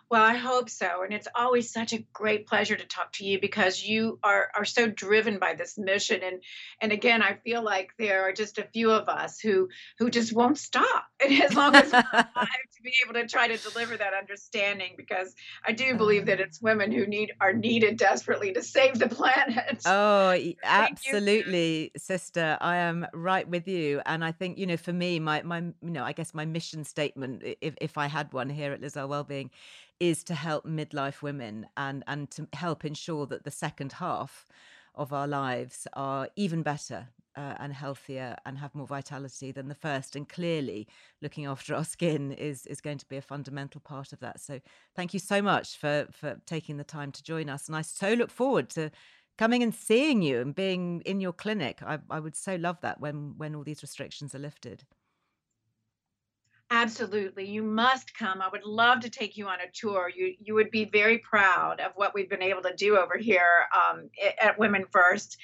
[0.10, 1.04] Well, I hope so.
[1.04, 4.66] And it's always such a great pleasure to talk to you because you are, are
[4.66, 6.22] so driven by this mission.
[6.24, 6.42] And
[6.82, 10.34] and again, I feel like there are just a few of us who who just
[10.34, 11.06] won't stop.
[11.24, 14.94] And as long as we're alive to be able to try to deliver that understanding,
[14.98, 16.46] because I do believe that mm.
[16.46, 19.84] it's women who need are needed desperately to save the planet.
[19.86, 22.58] Oh, absolutely, sister.
[22.62, 24.02] I am right with you.
[24.06, 26.84] And I think, you know, for me, my my you know, I guess my mission
[26.84, 29.52] statement, if if I had one here at Liz Earle Wellbeing,
[30.00, 34.48] is to help midlife women and and to help ensure that the second half
[34.96, 39.76] of our lives are even better uh, and healthier and have more vitality than the
[39.76, 40.16] first.
[40.16, 40.88] And clearly
[41.22, 44.40] looking after our skin is is going to be a fundamental part of that.
[44.42, 44.60] So
[44.96, 47.68] thank you so much for for taking the time to join us.
[47.68, 48.92] And i so look forward to
[49.38, 51.82] coming and seeing you and being in your clinic.
[51.82, 54.84] I, I would so love that when when all these restrictions are lifted
[56.72, 57.48] Absolutely.
[57.48, 58.42] You must come.
[58.42, 60.10] I would love to take you on a tour.
[60.16, 63.66] You you would be very proud of what we've been able to do over here
[63.76, 64.10] um,
[64.40, 65.38] at Women First,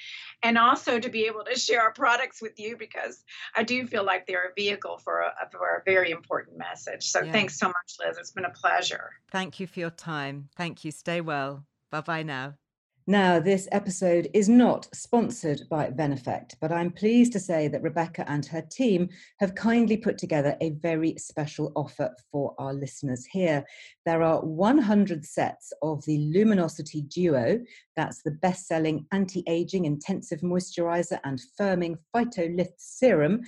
[0.44, 3.24] and also to be able to share our products with you because
[3.56, 7.04] I do feel like they're a vehicle for a, for a very important message.
[7.08, 7.32] So yeah.
[7.32, 8.18] thanks so much, Liz.
[8.18, 9.10] It's been a pleasure.
[9.32, 10.48] Thank you for your time.
[10.56, 10.92] Thank you.
[10.92, 11.64] Stay well.
[11.90, 12.54] Bye bye now.
[13.08, 18.28] Now, this episode is not sponsored by Veneffect, but I'm pleased to say that Rebecca
[18.28, 23.64] and her team have kindly put together a very special offer for our listeners here.
[24.06, 27.60] There are 100 sets of the Luminosity Duo,
[27.96, 33.40] that's the best selling anti aging intensive moisturizer and firming phytolift serum,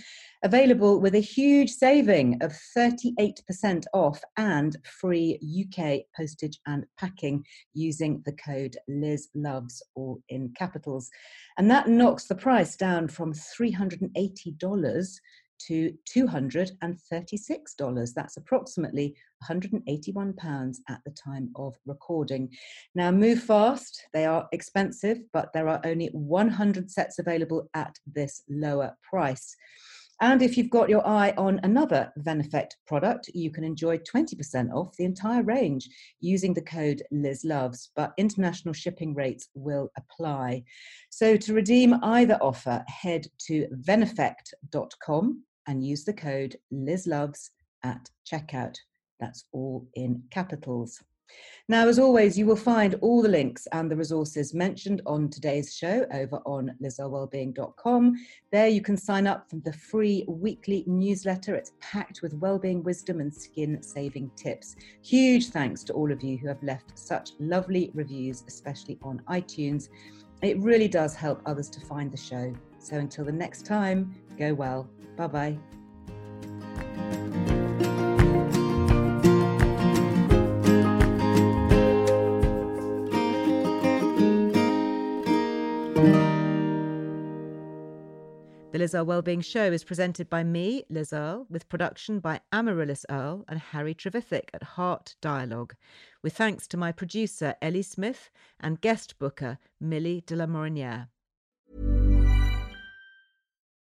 [0.42, 7.44] available with a huge saving of 38% off and free UK postage and packing
[7.74, 11.10] using the code Liz Loves, all in capitals.
[11.58, 15.18] And that knocks the price down from $380
[15.66, 18.14] to $236.
[18.14, 19.16] That's approximately
[19.48, 22.50] £181 at the time of recording.
[22.94, 24.06] Now, move fast.
[24.12, 29.56] They are expensive, but there are only 100 sets available at this lower price.
[30.20, 34.96] And if you've got your eye on another Veneffect product, you can enjoy 20% off
[34.96, 35.88] the entire range
[36.18, 40.64] using the code LizLoves, but international shipping rates will apply.
[41.10, 47.50] So to redeem either offer, head to veneffect.com and use the code LizLoves
[47.84, 48.76] at checkout.
[49.20, 51.00] That's all in capitals.
[51.68, 55.74] Now, as always, you will find all the links and the resources mentioned on today's
[55.74, 58.14] show over on lizearlewellbeing.com.
[58.50, 61.54] There you can sign up for the free weekly newsletter.
[61.54, 64.76] It's packed with well-being wisdom and skin-saving tips.
[65.02, 69.90] Huge thanks to all of you who have left such lovely reviews, especially on iTunes.
[70.40, 72.54] It really does help others to find the show.
[72.78, 74.88] So until the next time, go well.
[75.18, 75.58] Bye bye.
[88.70, 93.04] The Liz Earle Wellbeing Show is presented by me, Liz Earle, with production by Amaryllis
[93.10, 95.74] Earle and Harry Trevithick at Heart Dialogue,
[96.22, 101.08] with thanks to my producer Ellie Smith and guest booker Millie de la Morinière.